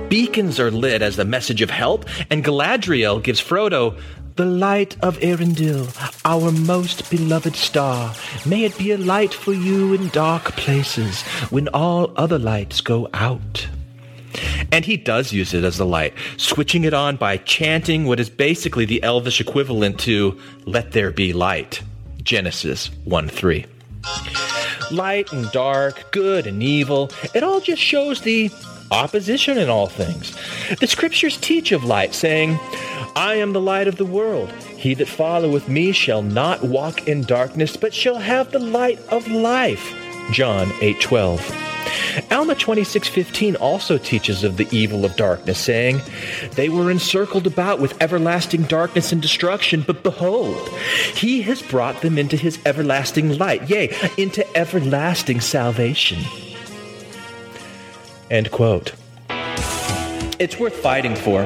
beacons 0.09 0.59
are 0.59 0.71
lit 0.71 1.01
as 1.01 1.17
a 1.19 1.25
message 1.25 1.61
of 1.61 1.69
help, 1.69 2.05
and 2.29 2.43
Galadriel 2.43 3.23
gives 3.23 3.41
Frodo 3.41 3.97
the 4.35 4.45
light 4.45 4.97
of 5.01 5.17
Eärendil, 5.19 5.87
our 6.25 6.51
most 6.51 7.09
beloved 7.09 7.55
star. 7.55 8.13
May 8.45 8.65
it 8.65 8.77
be 8.77 8.91
a 8.91 8.97
light 8.97 9.33
for 9.33 9.53
you 9.53 9.93
in 9.93 10.09
dark 10.09 10.43
places 10.53 11.21
when 11.49 11.69
all 11.69 12.11
other 12.17 12.37
lights 12.37 12.81
go 12.81 13.09
out. 13.13 13.67
And 14.71 14.83
he 14.83 14.97
does 14.97 15.31
use 15.31 15.53
it 15.53 15.63
as 15.63 15.79
a 15.79 15.85
light, 15.85 16.13
switching 16.35 16.83
it 16.83 16.93
on 16.93 17.15
by 17.15 17.37
chanting 17.37 18.05
what 18.05 18.19
is 18.19 18.29
basically 18.29 18.83
the 18.83 19.01
elvish 19.03 19.39
equivalent 19.39 19.99
to 20.01 20.37
Let 20.65 20.91
There 20.91 21.11
Be 21.11 21.31
Light. 21.31 21.81
Genesis 22.21 22.87
1 23.05 23.29
3. 23.29 23.65
Light 24.91 25.31
and 25.31 25.49
dark, 25.51 26.11
good 26.11 26.45
and 26.45 26.61
evil, 26.61 27.09
it 27.33 27.43
all 27.43 27.61
just 27.61 27.81
shows 27.81 28.21
the 28.21 28.51
opposition 28.95 29.57
in 29.57 29.69
all 29.69 29.87
things. 29.87 30.35
The 30.79 30.87
scriptures 30.87 31.37
teach 31.37 31.71
of 31.71 31.83
light, 31.83 32.15
saying, 32.15 32.57
I 33.15 33.35
am 33.35 33.53
the 33.53 33.61
light 33.61 33.87
of 33.87 33.97
the 33.97 34.05
world. 34.05 34.49
He 34.77 34.93
that 34.95 35.07
followeth 35.07 35.67
me 35.67 35.91
shall 35.91 36.21
not 36.21 36.63
walk 36.63 37.07
in 37.07 37.23
darkness, 37.23 37.77
but 37.77 37.93
shall 37.93 38.17
have 38.17 38.51
the 38.51 38.59
light 38.59 38.99
of 39.09 39.27
life. 39.27 39.93
John 40.31 40.71
8 40.81 40.99
12. 41.01 41.65
Alma 42.31 42.55
26:15 42.55 43.55
also 43.55 43.97
teaches 43.97 44.43
of 44.43 44.57
the 44.57 44.67
evil 44.71 45.05
of 45.05 45.15
darkness, 45.15 45.59
saying, 45.59 46.01
"They 46.55 46.69
were 46.69 46.89
encircled 46.89 47.45
about 47.45 47.79
with 47.79 48.01
everlasting 48.01 48.63
darkness 48.63 49.11
and 49.11 49.21
destruction, 49.21 49.83
but 49.85 50.03
behold, 50.03 50.69
he 51.15 51.41
has 51.43 51.61
brought 51.61 52.01
them 52.01 52.17
into 52.17 52.37
his 52.37 52.57
everlasting 52.65 53.37
light, 53.37 53.69
yea, 53.69 53.89
into 54.17 54.45
everlasting 54.57 55.41
salvation." 55.41 56.19
End 58.31 58.51
quote. 58.51 58.93
It's 60.39 60.59
worth 60.59 60.75
fighting 60.75 61.15
for. 61.15 61.45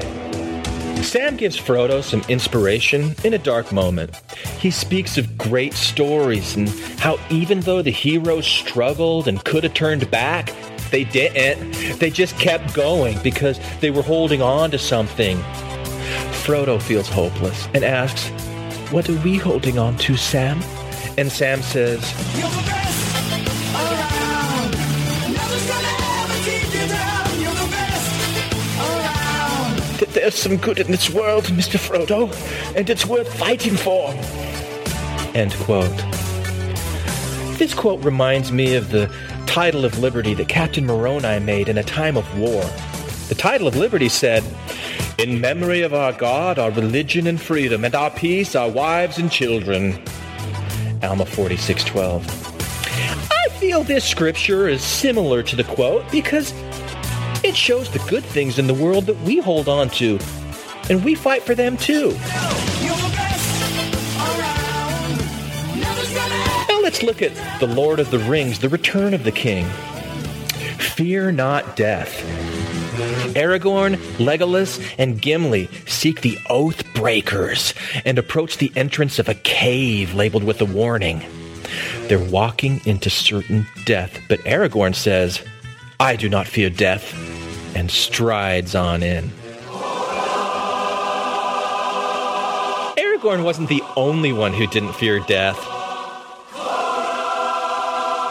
Sam 1.03 1.37
gives 1.37 1.59
Frodo 1.59 2.03
some 2.03 2.21
inspiration 2.29 3.15
in 3.23 3.33
a 3.33 3.37
dark 3.37 3.71
moment. 3.71 4.15
He 4.59 4.69
speaks 4.71 5.17
of 5.17 5.37
great 5.37 5.73
stories 5.73 6.55
and 6.55 6.69
how 6.99 7.17
even 7.29 7.61
though 7.61 7.81
the 7.81 7.91
heroes 7.91 8.45
struggled 8.45 9.27
and 9.27 9.43
could 9.43 9.63
have 9.63 9.73
turned 9.73 10.09
back, 10.11 10.53
they 10.91 11.03
didn't. 11.03 11.71
They 11.99 12.09
just 12.09 12.37
kept 12.37 12.73
going 12.73 13.17
because 13.23 13.59
they 13.79 13.91
were 13.91 14.01
holding 14.01 14.41
on 14.41 14.71
to 14.71 14.77
something. 14.77 15.37
Frodo 16.43 16.81
feels 16.81 17.07
hopeless 17.07 17.67
and 17.73 17.83
asks, 17.83 18.29
What 18.91 19.09
are 19.09 19.19
we 19.21 19.37
holding 19.37 19.77
on 19.77 19.97
to, 19.97 20.17
Sam? 20.17 20.61
And 21.17 21.31
Sam 21.31 21.61
says, 21.61 22.01
that 30.13 30.21
there's 30.21 30.35
some 30.35 30.57
good 30.57 30.79
in 30.79 30.87
this 30.87 31.09
world, 31.09 31.45
Mr. 31.45 31.77
Frodo, 31.77 32.33
and 32.75 32.89
it's 32.89 33.05
worth 33.05 33.31
fighting 33.37 33.75
for. 33.75 34.09
End 35.35 35.53
quote. 35.53 35.95
This 37.59 37.73
quote 37.73 38.03
reminds 38.03 38.51
me 38.51 38.75
of 38.75 38.89
the 38.89 39.13
title 39.45 39.85
of 39.85 39.99
liberty 39.99 40.33
that 40.33 40.47
Captain 40.47 40.85
Moroni 40.85 41.39
made 41.39 41.69
in 41.69 41.77
a 41.77 41.83
time 41.83 42.17
of 42.17 42.39
war. 42.39 42.63
The 43.27 43.35
title 43.35 43.67
of 43.67 43.75
liberty 43.75 44.09
said, 44.09 44.43
In 45.19 45.39
memory 45.39 45.81
of 45.81 45.93
our 45.93 46.13
God, 46.13 46.57
our 46.57 46.71
religion 46.71 47.27
and 47.27 47.39
freedom, 47.39 47.85
and 47.85 47.93
our 47.93 48.09
peace, 48.09 48.55
our 48.55 48.69
wives 48.69 49.17
and 49.19 49.31
children. 49.31 50.01
Alma 51.03 51.25
46:12. 51.25 52.23
I 53.31 53.49
feel 53.59 53.83
this 53.83 54.05
scripture 54.05 54.67
is 54.67 54.81
similar 54.81 55.43
to 55.43 55.55
the 55.55 55.63
quote 55.63 56.09
because 56.11 56.53
it 57.49 57.57
shows 57.57 57.89
the 57.89 57.99
good 58.07 58.23
things 58.23 58.59
in 58.59 58.67
the 58.67 58.73
world 58.75 59.07
that 59.07 59.19
we 59.21 59.39
hold 59.39 59.67
on 59.67 59.89
to, 59.89 60.19
and 60.87 61.03
we 61.03 61.15
fight 61.15 61.41
for 61.41 61.55
them 61.55 61.75
too. 61.77 62.11
Now 66.67 66.79
let's 66.83 67.01
look 67.01 67.23
at 67.23 67.33
The 67.59 67.65
Lord 67.65 67.99
of 67.99 68.11
the 68.11 68.19
Rings, 68.19 68.59
The 68.59 68.69
Return 68.69 69.15
of 69.15 69.23
the 69.23 69.31
King. 69.31 69.65
Fear 70.77 71.31
not 71.31 71.75
death. 71.75 72.23
Aragorn, 73.33 73.95
Legolas, 74.19 74.79
and 74.99 75.19
Gimli 75.19 75.69
seek 75.87 76.21
the 76.21 76.37
Oath 76.51 76.83
Breakers 76.93 77.73
and 78.05 78.19
approach 78.19 78.59
the 78.59 78.71
entrance 78.75 79.17
of 79.17 79.27
a 79.27 79.33
cave 79.33 80.13
labeled 80.13 80.43
with 80.43 80.61
a 80.61 80.65
warning. 80.65 81.23
They're 82.03 82.19
walking 82.19 82.79
into 82.85 83.09
certain 83.09 83.65
death, 83.85 84.19
but 84.29 84.37
Aragorn 84.41 84.93
says, 84.93 85.41
I 85.99 86.15
do 86.15 86.29
not 86.29 86.47
fear 86.47 86.69
death, 86.69 87.37
and 87.75 87.89
strides 87.91 88.75
on 88.75 89.03
in. 89.03 89.31
Aragorn 92.97 93.43
wasn't 93.43 93.69
the 93.69 93.83
only 93.95 94.31
one 94.31 94.53
who 94.53 94.67
didn't 94.67 94.93
fear 94.93 95.19
death. 95.19 95.57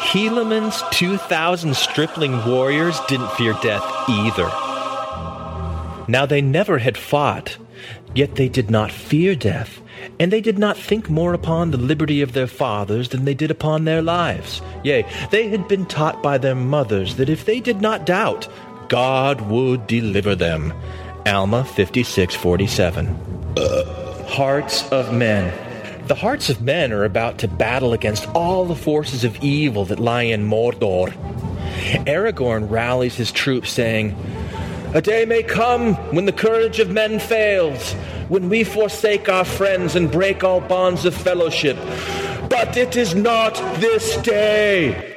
Helaman's 0.00 0.82
2,000 0.92 1.76
stripling 1.76 2.42
warriors 2.46 2.98
didn't 3.08 3.30
fear 3.32 3.52
death 3.62 3.84
either. 4.08 4.48
Now 6.08 6.24
they 6.24 6.40
never 6.40 6.78
had 6.78 6.96
fought, 6.96 7.58
yet 8.14 8.36
they 8.36 8.48
did 8.48 8.70
not 8.70 8.90
fear 8.90 9.34
death, 9.34 9.82
and 10.18 10.32
they 10.32 10.40
did 10.40 10.58
not 10.58 10.78
think 10.78 11.10
more 11.10 11.34
upon 11.34 11.70
the 11.70 11.76
liberty 11.76 12.22
of 12.22 12.32
their 12.32 12.46
fathers 12.46 13.10
than 13.10 13.26
they 13.26 13.34
did 13.34 13.50
upon 13.50 13.84
their 13.84 14.00
lives. 14.00 14.62
Yea, 14.82 15.04
they 15.30 15.48
had 15.48 15.68
been 15.68 15.84
taught 15.84 16.22
by 16.22 16.38
their 16.38 16.54
mothers 16.54 17.16
that 17.16 17.28
if 17.28 17.44
they 17.44 17.60
did 17.60 17.82
not 17.82 18.06
doubt, 18.06 18.48
God 18.88 19.42
would 19.42 19.86
deliver 19.86 20.34
them. 20.34 20.72
Alma 21.26 21.64
56:47. 21.64 23.14
Uh, 23.56 24.24
hearts 24.24 24.88
of 24.90 25.12
men. 25.12 25.52
The 26.06 26.14
hearts 26.14 26.48
of 26.48 26.62
men 26.62 26.92
are 26.92 27.04
about 27.04 27.38
to 27.38 27.48
battle 27.48 27.92
against 27.92 28.26
all 28.28 28.64
the 28.64 28.74
forces 28.74 29.24
of 29.24 29.36
evil 29.44 29.84
that 29.86 30.00
lie 30.00 30.22
in 30.22 30.48
Mordor. 30.48 31.12
Aragorn 32.06 32.70
rallies 32.70 33.16
his 33.16 33.30
troops, 33.30 33.70
saying, 33.70 34.16
A 34.94 35.02
day 35.02 35.26
may 35.26 35.42
come 35.42 35.94
when 36.14 36.24
the 36.24 36.32
courage 36.32 36.78
of 36.80 36.90
men 36.90 37.18
fails, 37.18 37.92
when 38.28 38.48
we 38.48 38.64
forsake 38.64 39.28
our 39.28 39.44
friends 39.44 39.96
and 39.96 40.10
break 40.10 40.42
all 40.42 40.62
bonds 40.62 41.04
of 41.04 41.14
fellowship. 41.14 41.76
But 42.48 42.76
it 42.76 42.96
is 42.96 43.14
not 43.14 43.54
this 43.78 44.16
day. 44.18 45.07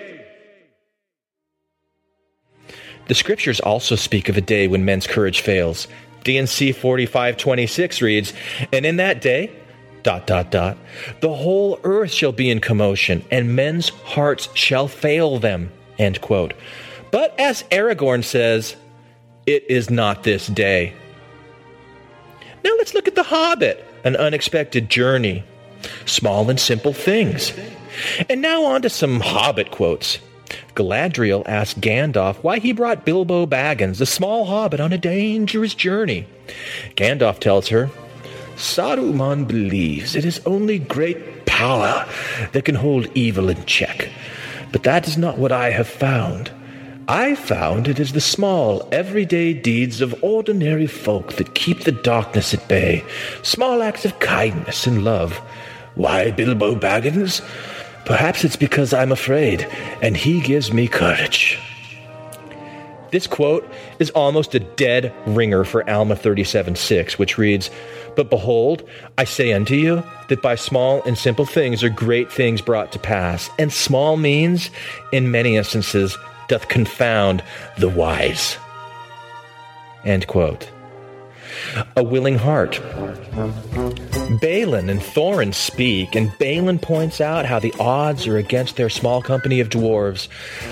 The 3.12 3.16
scriptures 3.16 3.60
also 3.60 3.98
speak 3.98 4.30
of 4.30 4.38
a 4.38 4.42
day 4.42 4.70
when 4.70 4.86
men's 4.86 5.06
courage 5.06 5.42
fails. 5.42 5.90
D&C 6.24 6.72
4526 6.72 8.02
reads, 8.02 8.32
And 8.72 8.86
in 8.86 8.96
that 8.96 9.20
day, 9.20 9.52
dot 10.02 10.26
dot 10.26 10.50
dot 10.50 10.78
the 11.20 11.34
whole 11.34 11.78
earth 11.84 12.14
shall 12.14 12.32
be 12.32 12.50
in 12.50 12.62
commotion 12.62 13.26
and 13.30 13.54
men's 13.54 13.90
hearts 13.90 14.48
shall 14.54 14.88
fail 14.88 15.40
them 15.40 15.74
end 16.00 16.22
quote. 16.22 16.54
But 17.12 17.38
as 17.38 17.64
aragorn 17.64 18.24
says 18.24 18.78
it 19.46 19.66
is 19.70 19.90
not 19.90 20.24
this 20.24 20.48
day. 20.48 20.94
Now 22.64 22.72
let's 22.78 22.94
look 22.94 23.10
at 23.10 23.16
the 23.16 23.24
hobbit 23.24 23.86
an 24.06 24.16
unexpected 24.16 24.90
journey. 24.90 25.44
Small 26.06 26.50
and 26.50 26.58
simple 26.58 26.94
things. 26.94 27.52
And 28.30 28.42
now 28.42 28.64
on 28.64 28.84
to 28.84 28.90
some 28.90 29.20
hobbit 29.20 29.70
quotes 29.70 30.20
Galadriel 30.76 31.44
asked 31.48 31.82
Gandalf 31.82 32.38
why 32.38 32.60
he 32.60 32.72
brought 32.72 33.06
Bilbo 33.06 33.46
Baggins, 33.46 34.02
a 34.02 34.06
small 34.06 34.46
hobbit, 34.46 34.80
on 34.80 34.94
a 34.94 34.98
dangerous 34.98 35.74
journey. 35.74 36.28
Gandalf 36.96 37.40
tells 37.40 37.70
her, 37.70 37.90
Saruman 38.56 39.48
believes 39.48 40.16
it 40.16 40.26
is 40.26 40.42
only 40.46 40.78
great 40.78 41.46
power 41.46 42.08
that 42.54 42.66
can 42.66 42.76
hold 42.76 43.08
evil 43.16 43.50
in 43.50 43.66
check. 43.66 44.10
But 44.72 44.84
that 44.84 45.08
is 45.08 45.18
not 45.18 45.38
what 45.38 45.52
I 45.52 45.72
have 45.72 45.88
found. 45.88 46.52
I 47.08 47.36
found 47.36 47.88
it 47.88 48.00
is 48.00 48.14
the 48.14 48.22
small, 48.22 48.88
everyday 48.92 49.54
deeds 49.54 50.00
of 50.00 50.24
ordinary 50.24 50.88
folk 50.88 51.34
that 51.34 51.56
keep 51.56 51.82
the 51.82 51.92
darkness 51.92 52.54
at 52.54 52.68
bay, 52.68 53.04
small 53.42 53.82
acts 53.82 54.06
of 54.06 54.20
kindness 54.20 54.88
and 54.88 55.04
love. 55.04 55.42
Why 55.96 56.32
Bilbo 56.32 56.76
Baggins? 56.76 57.42
Perhaps 58.06 58.44
it's 58.44 58.56
because 58.56 58.94
I'm 58.94 59.12
afraid, 59.12 59.68
and 60.02 60.18
he 60.18 60.42
gives 60.42 60.74
me 60.74 60.88
courage. 60.88 61.60
This 63.12 63.28
quote 63.28 63.70
is 64.00 64.10
almost 64.12 64.56
a 64.56 64.60
dead 64.60 65.14
ringer 65.26 65.66
for 65.66 65.88
Alma 65.90 66.16
37:6, 66.16 67.20
which 67.20 67.38
reads, 67.38 67.70
But 68.16 68.30
behold, 68.30 68.84
I 69.18 69.26
say 69.26 69.52
unto 69.52 69.76
you 69.76 70.04
that 70.30 70.42
by 70.42 70.56
small 70.56 71.04
and 71.04 71.18
simple 71.18 71.46
things 71.46 71.84
are 71.84 71.90
great 71.90 72.32
things 72.32 72.62
brought 72.62 72.92
to 72.94 73.00
pass, 73.00 73.50
and 73.60 73.72
small 73.72 74.16
means, 74.16 74.70
in 75.12 75.30
many 75.30 75.58
instances, 75.58 76.18
doth 76.48 76.70
confound 76.70 77.44
the 77.78 77.90
wise. 77.90 78.58
End 80.06 80.26
quote. 80.28 80.71
A 81.96 82.04
willing 82.04 82.38
heart. 82.38 82.80
Balin 84.42 84.90
and 84.90 85.00
Thorin 85.02 85.54
speak, 85.54 86.16
and 86.16 86.38
Balin 86.38 86.80
points 86.80 87.22
out 87.22 87.46
how 87.46 87.60
the 87.60 87.74
odds 87.80 88.28
are 88.28 88.38
against 88.38 88.76
their 88.76 88.90
small 88.90 89.22
company 89.22 89.60
of 89.60 89.70
dwarves, 89.70 90.28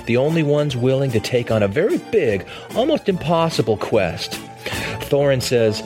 the 0.06 0.18
only 0.18 0.44
ones 0.44 0.76
willing 0.78 1.12
to 1.12 1.20
take 1.20 1.52
on 1.52 1.64
a 1.64 1.68
very 1.68 1.98
big, 1.98 2.48
almost 2.76 3.10
impossible 3.10 3.78
quest. 3.78 4.34
Thorin 5.10 5.42
says, 5.42 5.84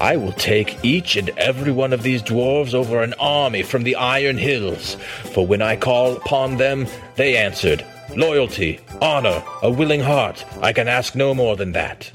I 0.00 0.16
will 0.16 0.32
take 0.32 0.82
each 0.82 1.16
and 1.16 1.28
every 1.36 1.72
one 1.72 1.92
of 1.92 2.02
these 2.02 2.22
dwarves 2.22 2.72
over 2.72 3.02
an 3.02 3.14
army 3.20 3.62
from 3.62 3.82
the 3.82 3.96
Iron 3.96 4.38
Hills, 4.38 4.94
for 5.34 5.46
when 5.46 5.60
I 5.60 5.76
call 5.76 6.16
upon 6.16 6.56
them, 6.56 6.86
they 7.16 7.36
answered, 7.36 7.84
Loyalty, 8.16 8.80
honor, 9.00 9.44
a 9.62 9.70
willing 9.70 10.00
heart, 10.00 10.44
I 10.62 10.72
can 10.72 10.88
ask 10.88 11.14
no 11.14 11.34
more 11.34 11.54
than 11.54 11.72
that. 11.72 12.10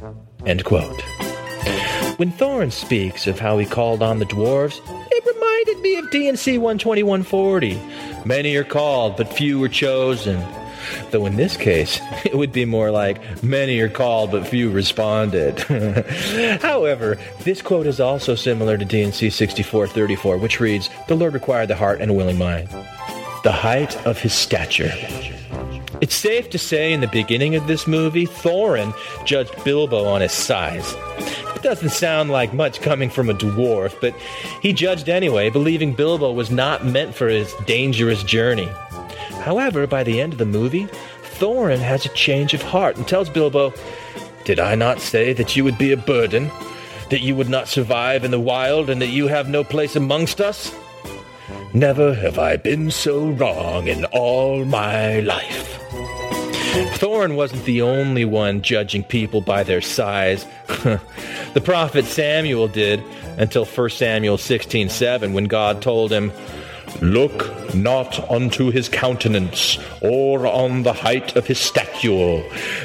End 0.46 0.66
quote. 0.66 1.02
When 2.18 2.32
Thorin 2.32 2.72
speaks 2.72 3.28
of 3.28 3.40
how 3.40 3.58
he 3.58 3.66
called 3.66 4.02
on 4.02 4.20
the 4.20 4.26
dwarves, 4.26 4.80
it 5.12 5.26
reminded 5.26 5.82
me 5.82 5.98
of 5.98 6.10
D&C 6.12 6.54
12140. 6.54 7.78
Many 8.24 8.56
are 8.56 8.64
called, 8.64 9.18
but 9.18 9.34
few 9.34 9.62
are 9.64 9.68
chosen. 9.68 10.42
Though 11.12 11.26
in 11.26 11.36
this 11.36 11.58
case, 11.58 12.00
it 12.26 12.38
would 12.38 12.54
be 12.54 12.64
more 12.64 12.90
like, 12.90 13.44
many 13.44 13.82
are 13.82 13.90
called, 13.90 14.32
but 14.32 14.48
few 14.48 14.72
responded. 14.72 15.60
However, 16.62 17.18
this 17.44 17.62
quote 17.62 17.86
is 17.86 18.00
also 18.00 18.34
similar 18.34 18.78
to 18.78 18.86
D&C 18.86 19.30
6434, 19.30 20.38
which 20.38 20.62
reads, 20.62 20.90
The 21.10 21.16
Lord 21.16 21.34
required 21.34 21.68
the 21.68 21.76
heart 21.76 22.00
and 22.00 22.12
a 22.12 22.14
willing 22.14 22.38
mind. 22.38 22.70
The 23.44 23.52
height 23.52 23.98
of 24.08 24.20
his 24.20 24.34
stature. 24.34 24.92
It's 26.00 26.16
safe 26.16 26.50
to 26.52 26.58
say 26.58 26.94
in 26.94 27.02
the 27.02 27.08
beginning 27.08 27.56
of 27.56 27.68
this 27.68 27.88
movie, 27.88 28.26
Thorin 28.26 28.94
judged 29.26 29.62
Bilbo 29.66 30.06
on 30.06 30.22
his 30.22 30.32
size. 30.32 30.96
Doesn't 31.66 31.90
sound 31.90 32.30
like 32.30 32.54
much 32.54 32.80
coming 32.80 33.10
from 33.10 33.28
a 33.28 33.34
dwarf, 33.34 34.00
but 34.00 34.14
he 34.62 34.72
judged 34.72 35.10
anyway, 35.10 35.50
believing 35.50 35.94
Bilbo 35.94 36.32
was 36.32 36.52
not 36.52 36.86
meant 36.86 37.16
for 37.16 37.28
his 37.28 37.56
dangerous 37.66 38.22
journey. 38.22 38.70
However, 39.42 39.88
by 39.88 40.04
the 40.04 40.22
end 40.22 40.34
of 40.34 40.38
the 40.38 40.46
movie, 40.46 40.86
Thorin 41.40 41.80
has 41.80 42.06
a 42.06 42.10
change 42.10 42.54
of 42.54 42.62
heart 42.62 42.98
and 42.98 43.08
tells 43.08 43.32
Bilbo, 43.32 43.74
Did 44.44 44.60
I 44.60 44.76
not 44.76 45.00
say 45.00 45.34
that 45.34 45.56
you 45.56 45.64
would 45.64 45.80
be 45.80 45.92
a 45.92 45.98
burden? 45.98 46.52
That 47.10 47.22
you 47.22 47.36
would 47.36 47.50
not 47.50 47.68
survive 47.68 48.24
in 48.24 48.30
the 48.30 48.40
wild 48.40 48.88
and 48.88 49.02
that 49.02 49.08
you 49.08 49.26
have 49.26 49.50
no 49.50 49.64
place 49.64 49.96
amongst 49.96 50.40
us? 50.40 50.72
Never 51.74 52.14
have 52.14 52.38
I 52.38 52.58
been 52.58 52.92
so 52.92 53.30
wrong 53.30 53.88
in 53.88 54.06
all 54.14 54.64
my 54.66 55.20
life. 55.22 55.85
Thorin 56.76 57.36
wasn't 57.36 57.64
the 57.64 57.82
only 57.82 58.26
one 58.26 58.62
judging 58.62 59.04
people 59.04 59.40
by 59.40 59.64
their 59.64 59.80
size. 59.80 60.46
the 60.68 61.62
prophet 61.64 62.04
Samuel 62.04 62.68
did 62.68 63.02
until 63.38 63.64
1 63.64 63.90
Samuel 63.92 64.36
16:7 64.38 65.34
when 65.34 65.46
God 65.46 65.82
told 65.82 66.12
him, 66.12 66.34
Look 67.02 67.74
not 67.74 68.30
unto 68.30 68.72
his 68.72 68.90
countenance, 68.90 69.78
or 70.02 70.48
on 70.48 70.84
the 70.84 70.94
height 70.94 71.36
of 71.36 71.48
his 71.48 71.60
stature, 71.60 72.44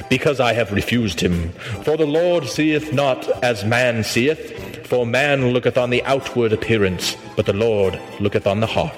because 0.08 0.40
I 0.40 0.52
have 0.52 0.72
refused 0.72 1.20
him. 1.20 1.50
For 1.84 1.96
the 1.96 2.06
Lord 2.06 2.46
seeth 2.46 2.92
not 2.92 3.28
as 3.44 3.64
man 3.64 4.04
seeth, 4.04 4.86
for 4.86 5.04
man 5.04 5.52
looketh 5.52 5.78
on 5.78 5.90
the 5.90 6.02
outward 6.04 6.52
appearance, 6.52 7.16
but 7.36 7.46
the 7.46 7.52
Lord 7.52 8.00
looketh 8.20 8.46
on 8.46 8.60
the 8.60 8.66
heart. 8.66 8.94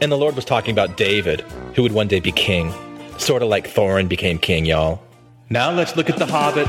And 0.00 0.10
the 0.10 0.18
Lord 0.18 0.34
was 0.34 0.44
talking 0.44 0.72
about 0.72 0.96
David, 0.96 1.42
who 1.74 1.82
would 1.82 1.92
one 1.92 2.08
day 2.08 2.20
be 2.20 2.32
king. 2.32 2.72
Sort 3.18 3.42
of 3.42 3.48
like 3.48 3.68
Thorin 3.68 4.08
became 4.08 4.38
king, 4.38 4.64
y'all. 4.64 5.00
Now 5.50 5.70
let's 5.70 5.96
look 5.96 6.08
at 6.08 6.16
The 6.18 6.26
Hobbit, 6.26 6.66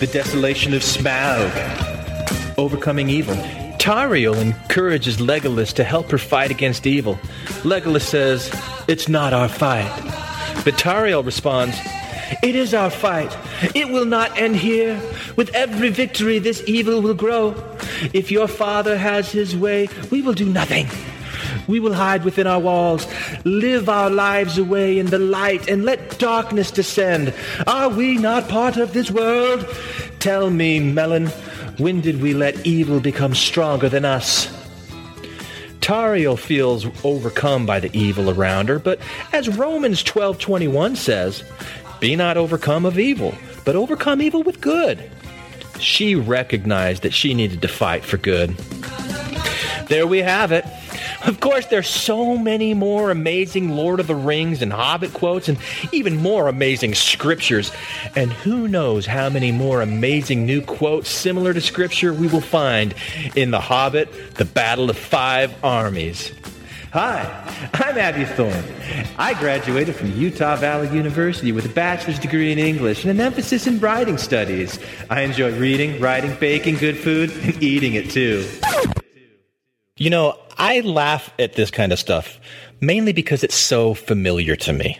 the 0.00 0.08
desolation 0.10 0.72
of 0.74 0.82
Smaug, 0.82 2.56
overcoming 2.56 3.10
evil. 3.10 3.36
Tauriel 3.78 4.40
encourages 4.40 5.16
Legolas 5.16 5.72
to 5.74 5.84
help 5.84 6.10
her 6.10 6.18
fight 6.18 6.50
against 6.50 6.86
evil. 6.86 7.16
Legolas 7.62 8.02
says, 8.02 8.50
It's 8.88 9.08
not 9.08 9.32
our 9.32 9.48
fight. 9.48 9.90
But 10.64 10.74
Tauriel 10.74 11.24
responds, 11.24 11.76
It 12.42 12.54
is 12.54 12.74
our 12.74 12.90
fight. 12.90 13.36
It 13.74 13.88
will 13.88 14.04
not 14.06 14.38
end 14.38 14.56
here. 14.56 15.00
With 15.36 15.54
every 15.54 15.90
victory, 15.90 16.38
this 16.38 16.62
evil 16.66 17.02
will 17.02 17.14
grow. 17.14 17.54
If 18.14 18.30
your 18.30 18.48
father 18.48 18.96
has 18.96 19.32
his 19.32 19.56
way, 19.56 19.88
we 20.10 20.22
will 20.22 20.32
do 20.32 20.46
nothing. 20.48 20.86
We 21.68 21.80
will 21.80 21.94
hide 21.94 22.24
within 22.24 22.46
our 22.46 22.60
walls, 22.60 23.06
live 23.44 23.88
our 23.88 24.10
lives 24.10 24.58
away 24.58 24.98
in 24.98 25.06
the 25.06 25.18
light, 25.18 25.68
and 25.68 25.84
let 25.84 26.18
darkness 26.18 26.70
descend. 26.70 27.32
Are 27.66 27.88
we 27.88 28.16
not 28.16 28.48
part 28.48 28.76
of 28.76 28.92
this 28.92 29.10
world? 29.10 29.66
Tell 30.18 30.50
me, 30.50 30.80
Mellon, 30.80 31.28
when 31.78 32.00
did 32.00 32.20
we 32.20 32.34
let 32.34 32.66
evil 32.66 33.00
become 33.00 33.34
stronger 33.34 33.88
than 33.88 34.04
us? 34.04 34.46
Tauriel 35.80 36.38
feels 36.38 36.86
overcome 37.04 37.66
by 37.66 37.80
the 37.80 37.90
evil 37.96 38.30
around 38.30 38.68
her, 38.68 38.78
but 38.78 39.00
as 39.32 39.48
Romans 39.48 40.04
12:21 40.04 40.96
says, 40.96 41.42
be 42.02 42.16
not 42.16 42.36
overcome 42.36 42.84
of 42.84 42.98
evil, 42.98 43.32
but 43.64 43.76
overcome 43.76 44.22
evil 44.22 44.42
with 44.42 44.60
good. 44.60 45.10
She 45.78 46.14
recognized 46.14 47.02
that 47.02 47.14
she 47.14 47.32
needed 47.32 47.62
to 47.62 47.68
fight 47.68 48.04
for 48.04 48.16
good. 48.16 48.56
there 49.88 50.06
we 50.06 50.18
have 50.18 50.52
it. 50.52 50.64
Of 51.24 51.38
course, 51.38 51.66
there's 51.66 51.88
so 51.88 52.36
many 52.36 52.74
more 52.74 53.12
amazing 53.12 53.70
Lord 53.70 54.00
of 54.00 54.08
the 54.08 54.14
Rings 54.14 54.60
and 54.60 54.72
Hobbit 54.72 55.12
quotes 55.12 55.48
and 55.48 55.56
even 55.92 56.16
more 56.16 56.48
amazing 56.48 56.94
scriptures. 56.94 57.70
And 58.16 58.32
who 58.32 58.66
knows 58.66 59.06
how 59.06 59.30
many 59.30 59.52
more 59.52 59.82
amazing 59.82 60.46
new 60.46 60.60
quotes 60.62 61.08
similar 61.08 61.54
to 61.54 61.60
scripture 61.60 62.12
we 62.12 62.26
will 62.26 62.40
find 62.40 62.92
in 63.36 63.52
The 63.52 63.60
Hobbit, 63.60 64.34
The 64.34 64.44
Battle 64.44 64.90
of 64.90 64.98
Five 64.98 65.54
Armies. 65.64 66.32
Hi, 66.92 67.22
I'm 67.72 67.96
Abby 67.96 68.24
Thorne. 68.24 68.64
I 69.16 69.34
graduated 69.34 69.94
from 69.94 70.12
Utah 70.12 70.56
Valley 70.56 70.94
University 70.94 71.52
with 71.52 71.64
a 71.64 71.70
bachelor's 71.70 72.18
degree 72.18 72.52
in 72.52 72.58
English 72.58 73.04
and 73.04 73.10
an 73.12 73.20
emphasis 73.24 73.66
in 73.66 73.78
writing 73.78 74.18
studies. 74.18 74.78
I 75.08 75.22
enjoy 75.22 75.56
reading, 75.56 76.00
writing, 76.00 76.36
baking 76.38 76.76
good 76.76 76.98
food, 76.98 77.30
and 77.30 77.62
eating 77.62 77.94
it 77.94 78.10
too. 78.10 78.44
You 79.96 80.08
know, 80.08 80.38
I 80.56 80.80
laugh 80.80 81.30
at 81.38 81.52
this 81.52 81.70
kind 81.70 81.92
of 81.92 81.98
stuff 81.98 82.40
mainly 82.80 83.12
because 83.12 83.44
it's 83.44 83.54
so 83.54 83.94
familiar 83.94 84.56
to 84.56 84.72
me. 84.72 84.98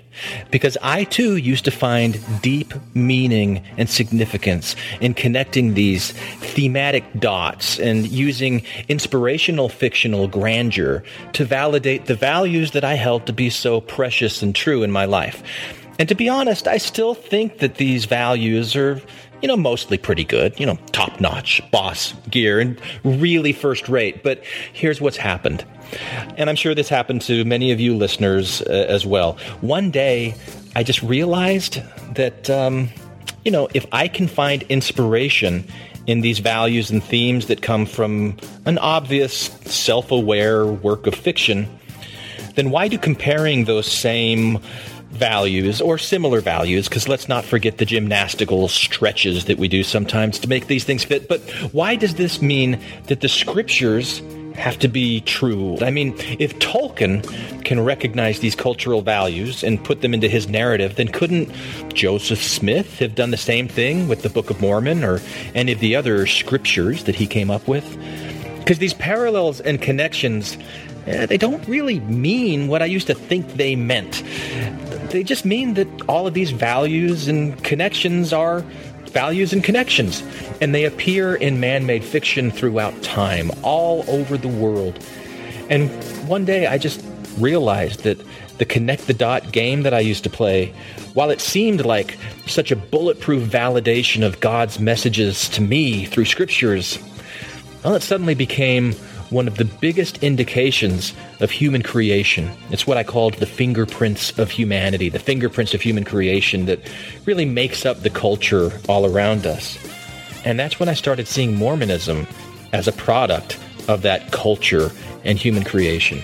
Because 0.50 0.78
I 0.82 1.04
too 1.04 1.36
used 1.36 1.64
to 1.64 1.70
find 1.70 2.20
deep 2.40 2.72
meaning 2.94 3.64
and 3.76 3.90
significance 3.90 4.76
in 5.00 5.14
connecting 5.14 5.74
these 5.74 6.12
thematic 6.12 7.04
dots 7.18 7.80
and 7.80 8.06
using 8.06 8.62
inspirational 8.88 9.68
fictional 9.68 10.28
grandeur 10.28 11.02
to 11.32 11.44
validate 11.44 12.06
the 12.06 12.14
values 12.14 12.70
that 12.70 12.84
I 12.84 12.94
held 12.94 13.26
to 13.26 13.32
be 13.32 13.50
so 13.50 13.80
precious 13.80 14.42
and 14.42 14.54
true 14.54 14.82
in 14.84 14.92
my 14.92 15.06
life. 15.06 15.42
And 15.98 16.08
to 16.08 16.14
be 16.14 16.28
honest, 16.28 16.68
I 16.68 16.78
still 16.78 17.14
think 17.14 17.58
that 17.58 17.76
these 17.76 18.04
values 18.04 18.76
are 18.76 19.00
you 19.42 19.48
know, 19.48 19.56
mostly 19.56 19.98
pretty 19.98 20.24
good, 20.24 20.58
you 20.58 20.64
know, 20.64 20.76
top 20.92 21.20
notch, 21.20 21.60
boss 21.70 22.14
gear, 22.30 22.60
and 22.60 22.80
really 23.04 23.52
first 23.52 23.88
rate. 23.88 24.22
But 24.22 24.42
here's 24.72 25.00
what's 25.00 25.16
happened. 25.16 25.64
And 26.36 26.48
I'm 26.48 26.56
sure 26.56 26.74
this 26.74 26.88
happened 26.88 27.22
to 27.22 27.44
many 27.44 27.72
of 27.72 27.80
you 27.80 27.94
listeners 27.94 28.62
uh, 28.62 28.86
as 28.88 29.04
well. 29.04 29.34
One 29.60 29.90
day, 29.90 30.34
I 30.74 30.84
just 30.84 31.02
realized 31.02 31.82
that, 32.14 32.48
um, 32.48 32.88
you 33.44 33.50
know, 33.50 33.68
if 33.74 33.84
I 33.92 34.08
can 34.08 34.28
find 34.28 34.62
inspiration 34.64 35.66
in 36.06 36.20
these 36.20 36.38
values 36.38 36.90
and 36.90 37.02
themes 37.02 37.48
that 37.48 37.62
come 37.62 37.84
from 37.84 38.36
an 38.64 38.78
obvious, 38.78 39.34
self 39.66 40.10
aware 40.10 40.66
work 40.66 41.06
of 41.06 41.14
fiction, 41.14 41.68
then 42.54 42.70
why 42.70 42.88
do 42.88 42.96
comparing 42.96 43.64
those 43.64 43.90
same 43.90 44.60
values 45.12 45.80
or 45.80 45.98
similar 45.98 46.40
values, 46.40 46.88
because 46.88 47.08
let's 47.08 47.28
not 47.28 47.44
forget 47.44 47.78
the 47.78 47.84
gymnastical 47.84 48.68
stretches 48.68 49.44
that 49.44 49.58
we 49.58 49.68
do 49.68 49.82
sometimes 49.82 50.38
to 50.40 50.48
make 50.48 50.66
these 50.66 50.84
things 50.84 51.04
fit. 51.04 51.28
But 51.28 51.40
why 51.72 51.96
does 51.96 52.14
this 52.14 52.42
mean 52.42 52.80
that 53.06 53.20
the 53.20 53.28
scriptures 53.28 54.22
have 54.54 54.78
to 54.80 54.88
be 54.88 55.20
true? 55.20 55.78
I 55.80 55.90
mean, 55.90 56.14
if 56.38 56.58
Tolkien 56.58 57.22
can 57.64 57.80
recognize 57.80 58.40
these 58.40 58.54
cultural 58.54 59.02
values 59.02 59.62
and 59.62 59.82
put 59.82 60.00
them 60.00 60.14
into 60.14 60.28
his 60.28 60.48
narrative, 60.48 60.96
then 60.96 61.08
couldn't 61.08 61.50
Joseph 61.94 62.42
Smith 62.42 62.98
have 62.98 63.14
done 63.14 63.30
the 63.30 63.36
same 63.36 63.68
thing 63.68 64.08
with 64.08 64.22
the 64.22 64.30
Book 64.30 64.50
of 64.50 64.60
Mormon 64.60 65.04
or 65.04 65.20
any 65.54 65.72
of 65.72 65.80
the 65.80 65.94
other 65.94 66.26
scriptures 66.26 67.04
that 67.04 67.14
he 67.14 67.26
came 67.26 67.50
up 67.50 67.68
with? 67.68 67.84
Because 68.58 68.78
these 68.78 68.94
parallels 68.94 69.60
and 69.60 69.82
connections, 69.82 70.56
eh, 71.06 71.26
they 71.26 71.38
don't 71.38 71.66
really 71.68 72.00
mean 72.00 72.68
what 72.68 72.82
I 72.82 72.86
used 72.86 73.06
to 73.08 73.14
think 73.14 73.54
they 73.54 73.76
meant 73.76 74.22
they 75.12 75.22
just 75.22 75.44
mean 75.44 75.74
that 75.74 75.88
all 76.08 76.26
of 76.26 76.34
these 76.34 76.50
values 76.50 77.28
and 77.28 77.62
connections 77.62 78.32
are 78.32 78.60
values 79.10 79.52
and 79.52 79.62
connections. 79.62 80.22
And 80.60 80.74
they 80.74 80.84
appear 80.84 81.34
in 81.34 81.60
man 81.60 81.86
made 81.86 82.02
fiction 82.02 82.50
throughout 82.50 83.00
time, 83.02 83.50
all 83.62 84.04
over 84.08 84.36
the 84.36 84.48
world. 84.48 84.98
And 85.68 85.90
one 86.26 86.44
day 86.44 86.66
I 86.66 86.78
just 86.78 87.04
realized 87.38 88.04
that 88.04 88.18
the 88.58 88.64
connect 88.64 89.06
the 89.06 89.14
dot 89.14 89.52
game 89.52 89.82
that 89.82 89.94
I 89.94 90.00
used 90.00 90.24
to 90.24 90.30
play, 90.30 90.72
while 91.14 91.30
it 91.30 91.40
seemed 91.40 91.84
like 91.84 92.16
such 92.46 92.70
a 92.70 92.76
bulletproof 92.76 93.48
validation 93.48 94.24
of 94.24 94.40
God's 94.40 94.78
messages 94.78 95.48
to 95.50 95.60
me 95.60 96.06
through 96.06 96.24
scriptures, 96.24 96.98
well, 97.84 97.94
it 97.94 98.02
suddenly 98.02 98.34
became 98.34 98.94
one 99.32 99.48
of 99.48 99.56
the 99.56 99.64
biggest 99.64 100.22
indications 100.22 101.14
of 101.40 101.50
human 101.50 101.82
creation. 101.82 102.50
It's 102.70 102.86
what 102.86 102.96
I 102.96 103.02
called 103.02 103.34
the 103.34 103.46
fingerprints 103.46 104.38
of 104.38 104.50
humanity, 104.50 105.08
the 105.08 105.18
fingerprints 105.18 105.74
of 105.74 105.80
human 105.80 106.04
creation 106.04 106.66
that 106.66 106.80
really 107.24 107.46
makes 107.46 107.86
up 107.86 108.02
the 108.02 108.10
culture 108.10 108.78
all 108.88 109.06
around 109.06 109.46
us. 109.46 109.78
And 110.44 110.58
that's 110.58 110.78
when 110.78 110.88
I 110.88 110.94
started 110.94 111.26
seeing 111.26 111.56
Mormonism 111.56 112.26
as 112.72 112.86
a 112.86 112.92
product 112.92 113.58
of 113.88 114.02
that 114.02 114.30
culture 114.32 114.90
and 115.24 115.38
human 115.38 115.64
creation. 115.64 116.20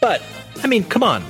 But, 0.00 0.22
I 0.62 0.66
mean, 0.66 0.84
come 0.84 1.02
on 1.02 1.24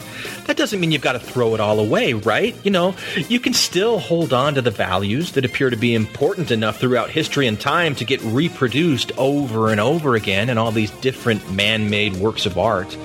that 0.46 0.56
doesn't 0.56 0.80
mean 0.80 0.92
you've 0.92 1.02
got 1.02 1.12
to 1.12 1.18
throw 1.18 1.54
it 1.54 1.60
all 1.60 1.78
away, 1.78 2.12
right? 2.12 2.54
You 2.64 2.70
know, 2.70 2.94
you 3.28 3.40
can 3.40 3.54
still 3.54 3.98
hold 3.98 4.32
on 4.32 4.54
to 4.54 4.62
the 4.62 4.70
values 4.70 5.32
that 5.32 5.44
appear 5.44 5.70
to 5.70 5.76
be 5.76 5.94
important 5.94 6.50
enough 6.50 6.78
throughout 6.78 7.10
history 7.10 7.46
and 7.46 7.60
time 7.60 7.94
to 7.96 8.04
get 8.04 8.20
reproduced 8.22 9.12
over 9.18 9.70
and 9.70 9.80
over 9.80 10.14
again 10.14 10.50
in 10.50 10.58
all 10.58 10.72
these 10.72 10.90
different 10.90 11.50
man 11.50 11.90
made 11.90 12.16
works 12.16 12.46
of 12.46 12.58
art. 12.58 12.96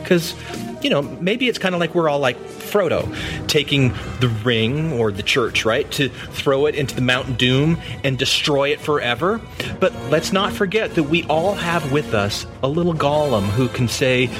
Because, 0.00 0.34
you 0.82 0.90
know, 0.90 1.02
maybe 1.02 1.48
it's 1.48 1.58
kind 1.58 1.74
of 1.74 1.80
like 1.80 1.94
we're 1.94 2.08
all 2.08 2.18
like 2.18 2.36
Frodo, 2.72 3.06
taking 3.48 3.92
the 4.20 4.28
ring 4.44 4.94
or 4.94 5.12
the 5.12 5.22
church, 5.22 5.66
right, 5.66 5.90
to 5.92 6.08
throw 6.08 6.64
it 6.66 6.74
into 6.74 6.94
the 6.94 7.02
Mount 7.02 7.38
Doom 7.38 7.78
and 8.02 8.18
destroy 8.18 8.70
it 8.70 8.80
forever. 8.80 9.40
But 9.78 9.94
let's 10.10 10.32
not 10.32 10.54
forget 10.54 10.94
that 10.94 11.04
we 11.04 11.24
all 11.24 11.54
have 11.54 11.92
with 11.92 12.14
us 12.14 12.46
a 12.62 12.68
little 12.68 12.94
Gollum 12.94 13.42
who 13.42 13.68
can 13.68 13.88
say, 13.88 14.30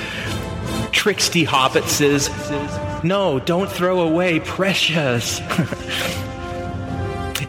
Tricksy 0.93 1.45
Hobbit 1.45 1.85
says, 1.85 2.29
No, 3.03 3.41
don't 3.41 3.71
throw 3.71 4.01
away 4.01 4.41
precious. 4.41 5.41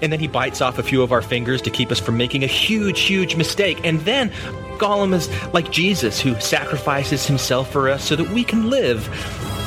and 0.02 0.12
then 0.12 0.20
he 0.20 0.28
bites 0.28 0.60
off 0.60 0.80
a 0.80 0.84
few 0.84 1.02
of 1.02 1.12
our 1.12 1.22
fingers 1.22 1.62
to 1.62 1.70
keep 1.70 1.92
us 1.92 2.00
from 2.00 2.18
making 2.18 2.44
a 2.44 2.48
huge, 2.48 3.02
huge 3.02 3.36
mistake. 3.36 3.80
And 3.86 4.02
then 4.02 4.30
Gollum 4.78 5.14
is 5.14 5.30
like 5.54 5.72
Jesus, 5.72 6.20
who 6.20 6.40
sacrifices 6.42 7.26
himself 7.26 7.72
for 7.72 7.90
us 7.90 8.04
so 8.04 8.16
that 8.16 8.30
we 8.30 8.44
can 8.44 8.70
live, 8.70 9.08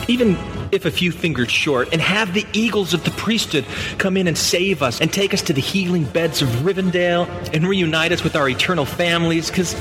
even 0.09 0.37
if 0.73 0.85
a 0.85 0.91
few 0.91 1.12
fingers 1.12 1.51
short, 1.51 1.93
and 1.93 2.03
have 2.03 2.35
the 2.35 2.45
eagles 2.53 2.93
of 2.93 3.05
the 3.05 3.11
priesthood 3.12 3.65
come 3.99 4.17
in 4.17 4.27
and 4.27 4.37
save 4.37 4.83
us 4.83 5.01
and 5.01 5.12
take 5.12 5.33
us 5.33 5.43
to 5.43 5.53
the 5.53 5.61
healing 5.61 6.05
beds 6.05 6.43
of 6.43 6.49
Rivendell 6.49 7.29
and 7.55 7.67
reunite 7.67 8.12
us 8.12 8.23
with 8.23 8.37
our 8.37 8.49
eternal 8.49 8.85
families. 8.85 9.49
Because 9.49 9.75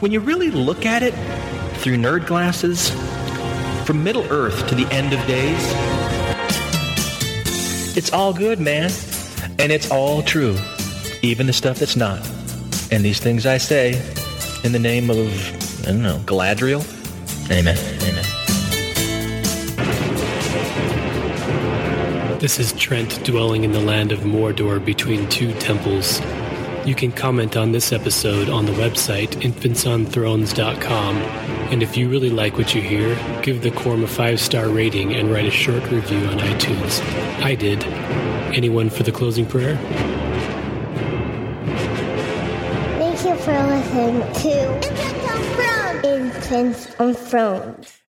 when 0.00 0.12
you 0.12 0.20
really 0.20 0.50
look 0.50 0.86
at 0.86 1.02
it 1.02 1.12
through 1.80 1.96
nerd 1.96 2.26
glasses, 2.26 2.90
from 3.88 4.04
Middle 4.04 4.30
Earth 4.30 4.68
to 4.68 4.74
the 4.74 4.86
end 4.92 5.14
of 5.14 5.26
days. 5.26 5.58
It's 7.96 8.12
all 8.12 8.34
good, 8.34 8.60
man. 8.60 8.90
And 9.58 9.72
it's 9.72 9.90
all 9.90 10.22
true, 10.22 10.58
even 11.22 11.46
the 11.46 11.54
stuff 11.54 11.78
that's 11.78 11.96
not. 11.96 12.18
And 12.92 13.02
these 13.02 13.18
things 13.18 13.46
I 13.46 13.56
say 13.56 13.94
in 14.62 14.72
the 14.72 14.78
name 14.78 15.08
of, 15.08 15.16
I 15.84 15.92
don't 15.92 16.02
know, 16.02 16.18
Galadriel. 16.26 16.84
Amen. 17.50 17.78
Amen. 18.02 18.24
This 22.40 22.58
is 22.58 22.74
Trent 22.74 23.24
dwelling 23.24 23.64
in 23.64 23.72
the 23.72 23.80
land 23.80 24.12
of 24.12 24.18
Mordor 24.18 24.84
between 24.84 25.26
two 25.30 25.54
temples. 25.54 26.20
You 26.86 26.94
can 26.94 27.10
comment 27.10 27.56
on 27.56 27.72
this 27.72 27.90
episode 27.90 28.50
on 28.50 28.66
the 28.66 28.72
website 28.72 29.30
infantsonthrones.com. 29.40 31.57
And 31.70 31.82
if 31.82 31.98
you 31.98 32.08
really 32.08 32.30
like 32.30 32.56
what 32.56 32.74
you 32.74 32.80
hear, 32.80 33.14
give 33.42 33.60
the 33.62 33.70
Quorum 33.70 34.02
a 34.02 34.06
five 34.06 34.40
star 34.40 34.68
rating 34.68 35.14
and 35.14 35.30
write 35.30 35.44
a 35.44 35.50
short 35.50 35.82
review 35.90 36.26
on 36.26 36.38
iTunes. 36.38 37.02
I 37.42 37.54
did. 37.54 37.84
Anyone 38.54 38.88
for 38.88 39.02
the 39.02 39.12
closing 39.12 39.44
prayer? 39.44 39.76
Thank 42.98 43.24
you 43.24 43.36
for 43.44 43.52
listening 43.66 44.20
to 44.42 44.50
Infants 44.88 45.30
on 45.30 45.42
Thrones. 45.54 46.04
Infants 46.04 47.00
on 47.00 47.14
Thrones. 47.14 48.07